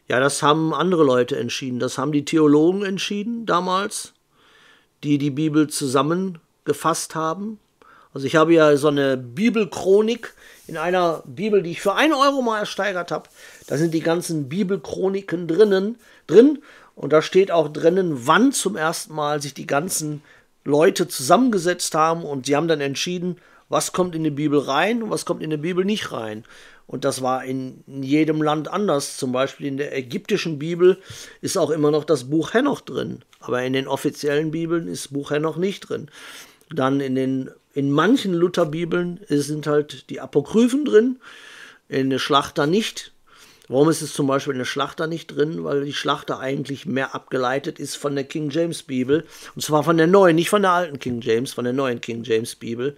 [0.07, 1.81] Ja, das haben andere Leute entschieden.
[1.81, 4.13] Das haben die Theologen entschieden damals,
[5.03, 7.59] die die Bibel zusammengefasst haben.
[8.13, 10.35] Also ich habe ja so eine Bibelchronik
[10.69, 13.29] in einer Bibel, die ich für einen Euro mal ersteigert habe.
[13.67, 15.99] Da sind die ganzen Bibelchroniken drinnen,
[16.29, 16.63] drin.
[16.95, 20.23] Und da steht auch drinnen, wann zum ersten Mal sich die ganzen
[20.65, 23.37] Leute zusammengesetzt haben und sie haben dann entschieden,
[23.69, 26.45] was kommt in die Bibel rein und was kommt in die Bibel nicht rein.
[26.87, 29.17] Und das war in, jedem Land anders.
[29.17, 30.99] Zum Beispiel in der ägyptischen Bibel
[31.41, 33.23] ist auch immer noch das Buch Henoch drin.
[33.41, 36.11] Aber in den offiziellen Bibeln ist Buch Henoch nicht drin.
[36.71, 41.19] Dann in den in manchen Lutherbibeln sind halt die Apokryphen drin,
[41.89, 43.13] in der Schlachter nicht.
[43.69, 45.65] Warum ist es zum Beispiel in der Schlachter nicht drin?
[45.65, 49.27] Weil die Schlachter eigentlich mehr abgeleitet ist von der King James Bibel.
[49.55, 52.25] Und zwar von der neuen, nicht von der alten King James, von der neuen King
[52.25, 52.97] James Bibel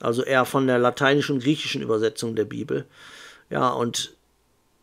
[0.00, 2.86] also eher von der lateinischen und griechischen Übersetzung der Bibel.
[3.50, 4.16] Ja, und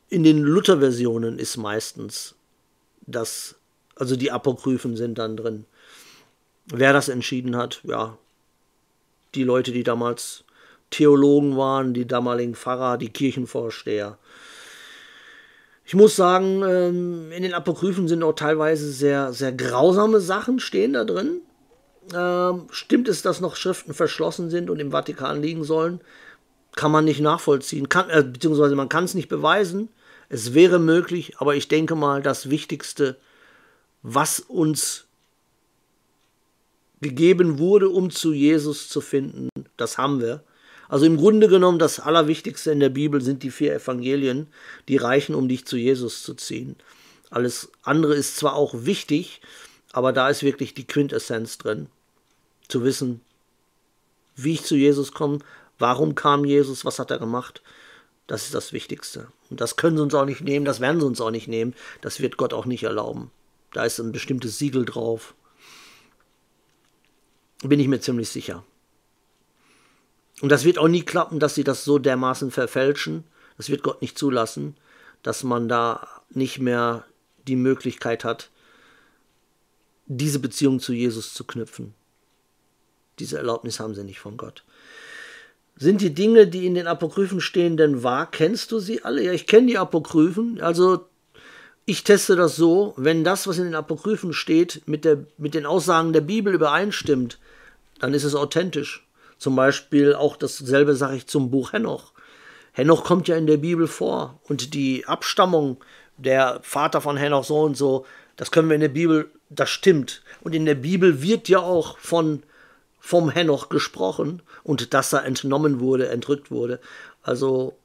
[0.09, 2.35] in den Luther-Versionen ist meistens
[3.01, 3.55] das,
[3.95, 5.65] also die Apokryphen sind dann drin.
[6.67, 8.17] Wer das entschieden hat, ja,
[9.35, 10.43] die Leute, die damals
[10.89, 14.17] Theologen waren, die damaligen Pfarrer, die Kirchenvorsteher.
[15.87, 20.91] Ich muss sagen, ähm, in den Apokryphen sind auch teilweise sehr, sehr grausame Sachen stehen
[20.91, 21.39] da drin.
[22.13, 26.01] Ähm, stimmt es, dass noch Schriften verschlossen sind und im Vatikan liegen sollen?
[26.75, 29.87] Kann man nicht nachvollziehen, kann, äh, beziehungsweise man kann es nicht beweisen.
[30.27, 33.15] Es wäre möglich, aber ich denke mal, das Wichtigste,
[34.01, 35.05] was uns
[36.99, 40.43] gegeben wurde, um zu Jesus zu finden, das haben wir.
[40.89, 44.47] Also im Grunde genommen, das Allerwichtigste in der Bibel sind die vier Evangelien,
[44.87, 46.75] die reichen, um dich zu Jesus zu ziehen.
[47.29, 49.41] Alles andere ist zwar auch wichtig,
[49.91, 51.87] aber da ist wirklich die Quintessenz drin
[52.67, 53.21] zu wissen,
[54.35, 55.39] wie ich zu Jesus komme,
[55.79, 57.61] warum kam Jesus, was hat er gemacht.
[58.27, 59.27] Das ist das Wichtigste.
[59.49, 61.73] Und das können sie uns auch nicht nehmen, das werden sie uns auch nicht nehmen.
[62.01, 63.31] Das wird Gott auch nicht erlauben.
[63.73, 65.33] Da ist ein bestimmtes Siegel drauf.
[67.63, 68.63] Bin ich mir ziemlich sicher.
[70.41, 73.23] Und das wird auch nie klappen, dass sie das so dermaßen verfälschen.
[73.57, 74.75] Das wird Gott nicht zulassen,
[75.23, 77.05] dass man da nicht mehr
[77.47, 78.49] die Möglichkeit hat,
[80.05, 81.93] diese Beziehung zu Jesus zu knüpfen.
[83.19, 84.63] Diese Erlaubnis haben sie nicht von Gott.
[85.75, 88.29] Sind die Dinge, die in den Apokryphen stehen, denn wahr?
[88.29, 89.23] Kennst du sie alle?
[89.23, 90.61] Ja, ich kenne die Apokryphen.
[90.61, 91.07] Also
[91.85, 95.65] ich teste das so, wenn das, was in den Apokryphen steht, mit, der, mit den
[95.65, 97.39] Aussagen der Bibel übereinstimmt,
[97.99, 99.06] dann ist es authentisch.
[99.37, 102.13] Zum Beispiel auch dasselbe sage ich zum Buch Henoch.
[102.73, 105.77] Henoch kommt ja in der Bibel vor und die Abstammung
[106.17, 110.21] der Vater von Henoch so und so, das können wir in der Bibel, das stimmt.
[110.41, 112.43] Und in der Bibel wird ja auch von
[112.99, 116.79] vom Henoch gesprochen und dass er entnommen wurde, entrückt wurde.
[117.23, 117.77] Also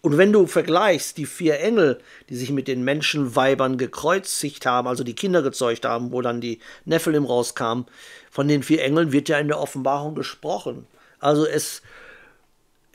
[0.00, 5.02] Und wenn du vergleichst die vier Engel, die sich mit den Menschenweibern gekreuzigt haben, also
[5.02, 7.86] die Kinder gezeugt haben, wo dann die Nephilim rauskamen,
[8.30, 10.86] von den vier Engeln wird ja in der Offenbarung gesprochen.
[11.18, 11.82] Also es,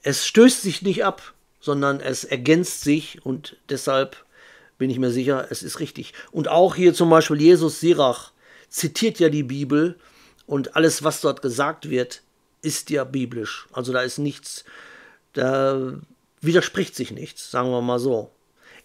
[0.03, 4.23] es stößt sich nicht ab, sondern es ergänzt sich und deshalb
[4.77, 6.13] bin ich mir sicher, es ist richtig.
[6.31, 8.31] Und auch hier zum Beispiel Jesus Sirach
[8.69, 9.95] zitiert ja die Bibel
[10.47, 12.23] und alles, was dort gesagt wird,
[12.61, 13.67] ist ja biblisch.
[13.71, 14.65] Also da ist nichts,
[15.33, 15.93] da
[16.41, 18.31] widerspricht sich nichts, sagen wir mal so.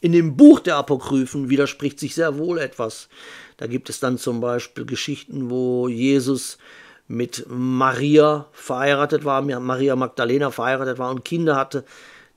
[0.00, 3.08] In dem Buch der Apokryphen widerspricht sich sehr wohl etwas.
[3.56, 6.58] Da gibt es dann zum Beispiel Geschichten, wo Jesus
[7.08, 11.84] mit Maria verheiratet war, Maria Magdalena verheiratet war und Kinder hatte.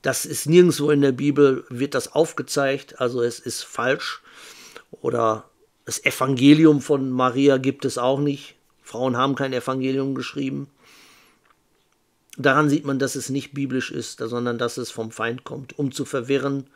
[0.01, 4.21] Das ist nirgendwo in der Bibel, wird das aufgezeigt, also es ist falsch.
[5.01, 5.45] Oder
[5.85, 8.55] das Evangelium von Maria gibt es auch nicht.
[8.81, 10.69] Frauen haben kein Evangelium geschrieben.
[12.41, 15.91] Daran sieht man, dass es nicht biblisch ist, sondern dass es vom Feind kommt, um
[15.91, 16.67] zu verwirren.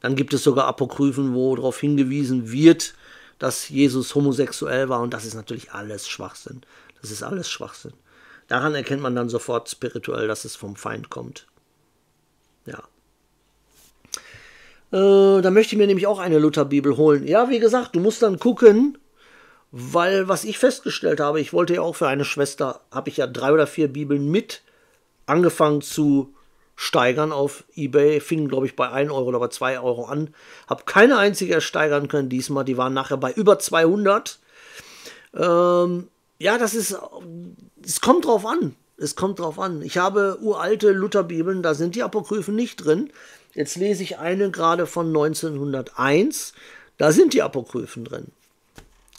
[0.00, 2.94] Dann gibt es sogar Apokryphen, wo darauf hingewiesen wird,
[3.40, 6.60] dass Jesus homosexuell war und das ist natürlich alles Schwachsinn.
[7.00, 7.94] Das ist alles Schwachsinn.
[8.46, 11.48] Daran erkennt man dann sofort spirituell, dass es vom Feind kommt.
[12.64, 12.78] Ja.
[14.92, 17.26] Äh, da möchte ich mir nämlich auch eine Lutherbibel holen.
[17.26, 18.98] Ja, wie gesagt, du musst dann gucken,
[19.72, 23.26] weil was ich festgestellt habe, ich wollte ja auch für eine Schwester, habe ich ja
[23.26, 24.62] drei oder vier Bibeln mit
[25.26, 26.34] angefangen zu
[26.76, 30.34] steigern auf Ebay, fing glaube ich bei 1 Euro oder bei 2 Euro an,
[30.68, 34.38] habe keine einzige ersteigern können diesmal, die waren nachher bei über 200.
[35.34, 36.08] Ähm,
[36.38, 36.96] ja, das ist,
[37.84, 39.82] es kommt drauf an, es kommt drauf an.
[39.82, 43.10] Ich habe uralte Lutherbibeln, da sind die Apokryphen nicht drin.
[43.54, 46.52] Jetzt lese ich eine gerade von 1901,
[46.98, 48.32] da sind die Apokryphen drin.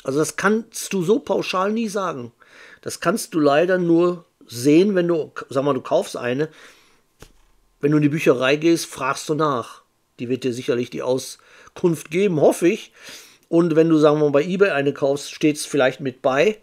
[0.03, 2.33] Also das kannst du so pauschal nie sagen.
[2.81, 6.49] Das kannst du leider nur sehen, wenn du, sag mal, du kaufst eine,
[7.81, 9.81] wenn du in die Bücherei gehst, fragst du nach.
[10.19, 12.93] Die wird dir sicherlich die Auskunft geben, hoffe ich.
[13.49, 16.59] Und wenn du, sagen wir mal, bei eBay eine kaufst, steht es vielleicht mit bei,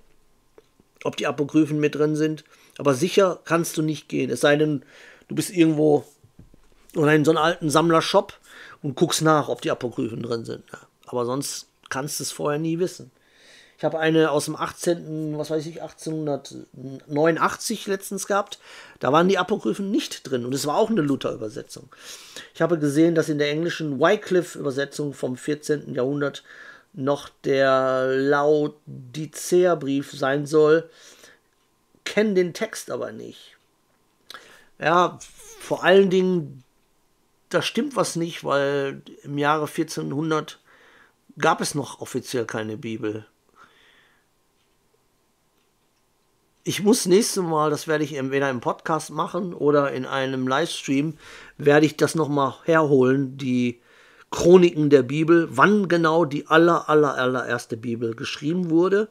[1.04, 2.44] ob die Apokryphen mit drin sind.
[2.78, 4.30] Aber sicher kannst du nicht gehen.
[4.30, 4.82] Es sei denn,
[5.28, 6.04] du bist irgendwo
[6.96, 8.38] oder in so einem alten Sammlershop
[8.82, 10.64] und guckst nach, ob die Apokryphen drin sind.
[11.06, 13.10] Aber sonst kannst du es vorher nie wissen.
[13.80, 18.58] Ich habe eine aus dem 18., was weiß ich, 1889 letztens gehabt.
[18.98, 21.88] Da waren die Apokryphen nicht drin und es war auch eine Luther-Übersetzung.
[22.52, 25.94] Ich habe gesehen, dass in der englischen Wycliffe-Übersetzung vom 14.
[25.94, 26.44] Jahrhundert
[26.92, 30.90] noch der Laodicea-Brief sein soll.
[32.04, 33.56] Kenne den Text aber nicht.
[34.78, 35.18] Ja,
[35.58, 36.64] vor allen Dingen,
[37.48, 40.58] da stimmt was nicht, weil im Jahre 1400
[41.38, 43.24] gab es noch offiziell keine Bibel.
[46.62, 51.16] Ich muss nächstes Mal, das werde ich entweder im Podcast machen oder in einem Livestream,
[51.56, 53.80] werde ich das nochmal herholen, die
[54.30, 59.08] Chroniken der Bibel, wann genau die aller, aller, allererste Bibel geschrieben wurde,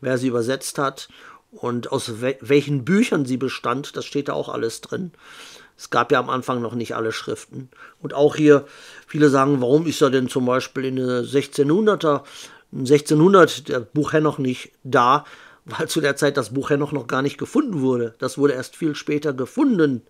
[0.00, 1.08] wer sie übersetzt hat
[1.50, 5.12] und aus we welchen Büchern sie bestand, das steht da auch alles drin.
[5.76, 7.70] Es gab ja am Anfang noch nicht alle Schriften.
[8.00, 8.66] Und auch hier,
[9.06, 12.22] viele sagen, warum ist er denn zum Beispiel in den 1600er,
[12.72, 15.24] 1600 der Buch Henoch nicht da?
[15.64, 18.14] Weil zu der Zeit das Buch ja noch, noch gar nicht gefunden wurde.
[18.18, 20.02] Das wurde erst viel später gefunden.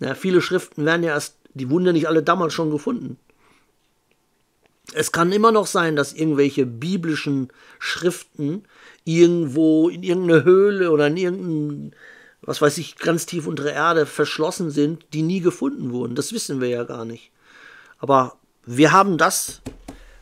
[0.00, 3.18] Ja, viele Schriften werden ja erst, die wurden ja nicht alle damals schon gefunden.
[4.92, 7.48] Es kann immer noch sein, dass irgendwelche biblischen
[7.78, 8.64] Schriften
[9.04, 11.96] irgendwo in irgendeine Höhle oder in irgendein,
[12.42, 16.14] was weiß ich, ganz tief unter der Erde verschlossen sind, die nie gefunden wurden.
[16.14, 17.30] Das wissen wir ja gar nicht.
[17.98, 18.36] Aber
[18.66, 19.62] wir haben das,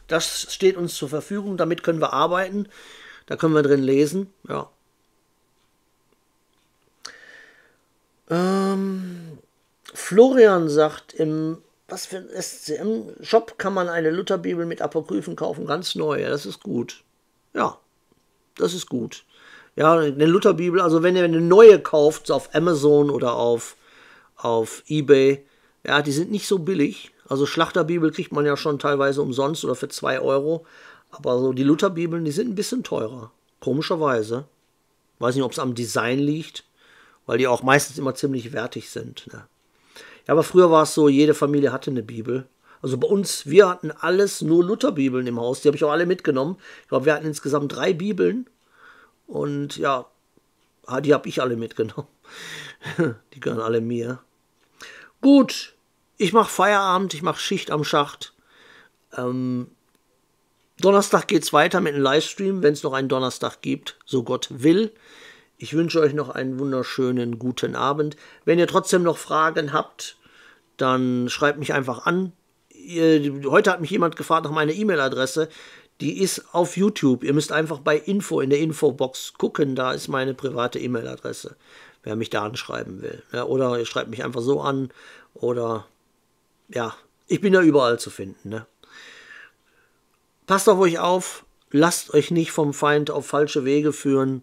[0.07, 2.68] das steht uns zur Verfügung, damit können wir arbeiten.
[3.27, 4.33] Da können wir drin lesen.
[4.49, 4.70] Ja.
[8.31, 9.39] Ähm,
[9.95, 11.59] Florian sagt, im
[11.93, 16.23] was für ein SCM-Shop kann man eine Lutherbibel mit Apokryphen kaufen, ganz neu.
[16.23, 17.03] Ja, das ist gut.
[17.53, 17.79] Ja,
[18.57, 19.25] das ist gut.
[19.77, 23.77] Ja, eine Lutherbibel, also wenn ihr eine neue kauft, so auf Amazon oder auf,
[24.37, 25.45] auf Ebay,
[25.87, 27.12] ja, die sind nicht so billig.
[27.29, 30.66] Also Schlachterbibel kriegt man ja schon teilweise umsonst oder für 2 Euro.
[31.13, 33.31] Aber so die Lutherbibeln, die sind ein bisschen teurer.
[33.61, 34.47] Komischerweise.
[35.19, 36.65] Weiß nicht, ob es am Design liegt,
[37.27, 39.29] weil die auch meistens immer ziemlich wertig sind.
[39.33, 39.47] Ne?
[40.27, 42.49] Ja, aber früher war es so, jede Familie hatte eine Bibel.
[42.81, 45.61] Also bei uns, wir hatten alles nur Lutherbibeln im Haus.
[45.61, 46.57] Die habe ich auch alle mitgenommen.
[46.83, 48.49] Ich glaube, wir hatten insgesamt drei Bibeln.
[49.29, 50.07] Und ja,
[51.03, 52.09] die habe ich alle mitgenommen.
[53.35, 54.19] die gehören alle mir.
[55.21, 55.75] Gut,
[56.17, 58.35] ich mache Feierabend, ich mache Schicht am Schacht.
[59.17, 59.69] Ähm,
[60.83, 64.49] Donnerstag geht es weiter mit einem Livestream, wenn es noch einen Donnerstag gibt, so Gott
[64.51, 64.93] will.
[65.57, 68.16] Ich wünsche euch noch einen wunderschönen guten Abend.
[68.45, 70.16] Wenn ihr trotzdem noch Fragen habt,
[70.76, 72.33] dann schreibt mich einfach an.
[73.47, 75.49] Heute hat mich jemand gefragt nach meiner E-Mail-Adresse.
[76.01, 77.22] Die ist auf YouTube.
[77.22, 79.76] Ihr müsst einfach bei Info in der Infobox gucken.
[79.76, 81.55] Da ist meine private E-Mail-Adresse,
[82.03, 83.22] wer mich da anschreiben will.
[83.33, 84.91] Ja, oder ihr schreibt mich einfach so an.
[85.33, 85.87] Oder
[86.70, 86.93] ja,
[87.28, 88.49] ich bin ja überall zu finden.
[88.49, 88.66] Ne?
[90.47, 91.45] Passt auf euch auf.
[91.70, 94.43] Lasst euch nicht vom Feind auf falsche Wege führen.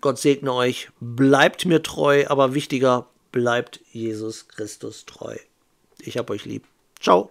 [0.00, 0.90] Gott segne euch.
[1.00, 5.36] Bleibt mir treu, aber wichtiger, bleibt Jesus Christus treu.
[6.00, 6.64] Ich hab euch lieb.
[7.00, 7.30] Ciao.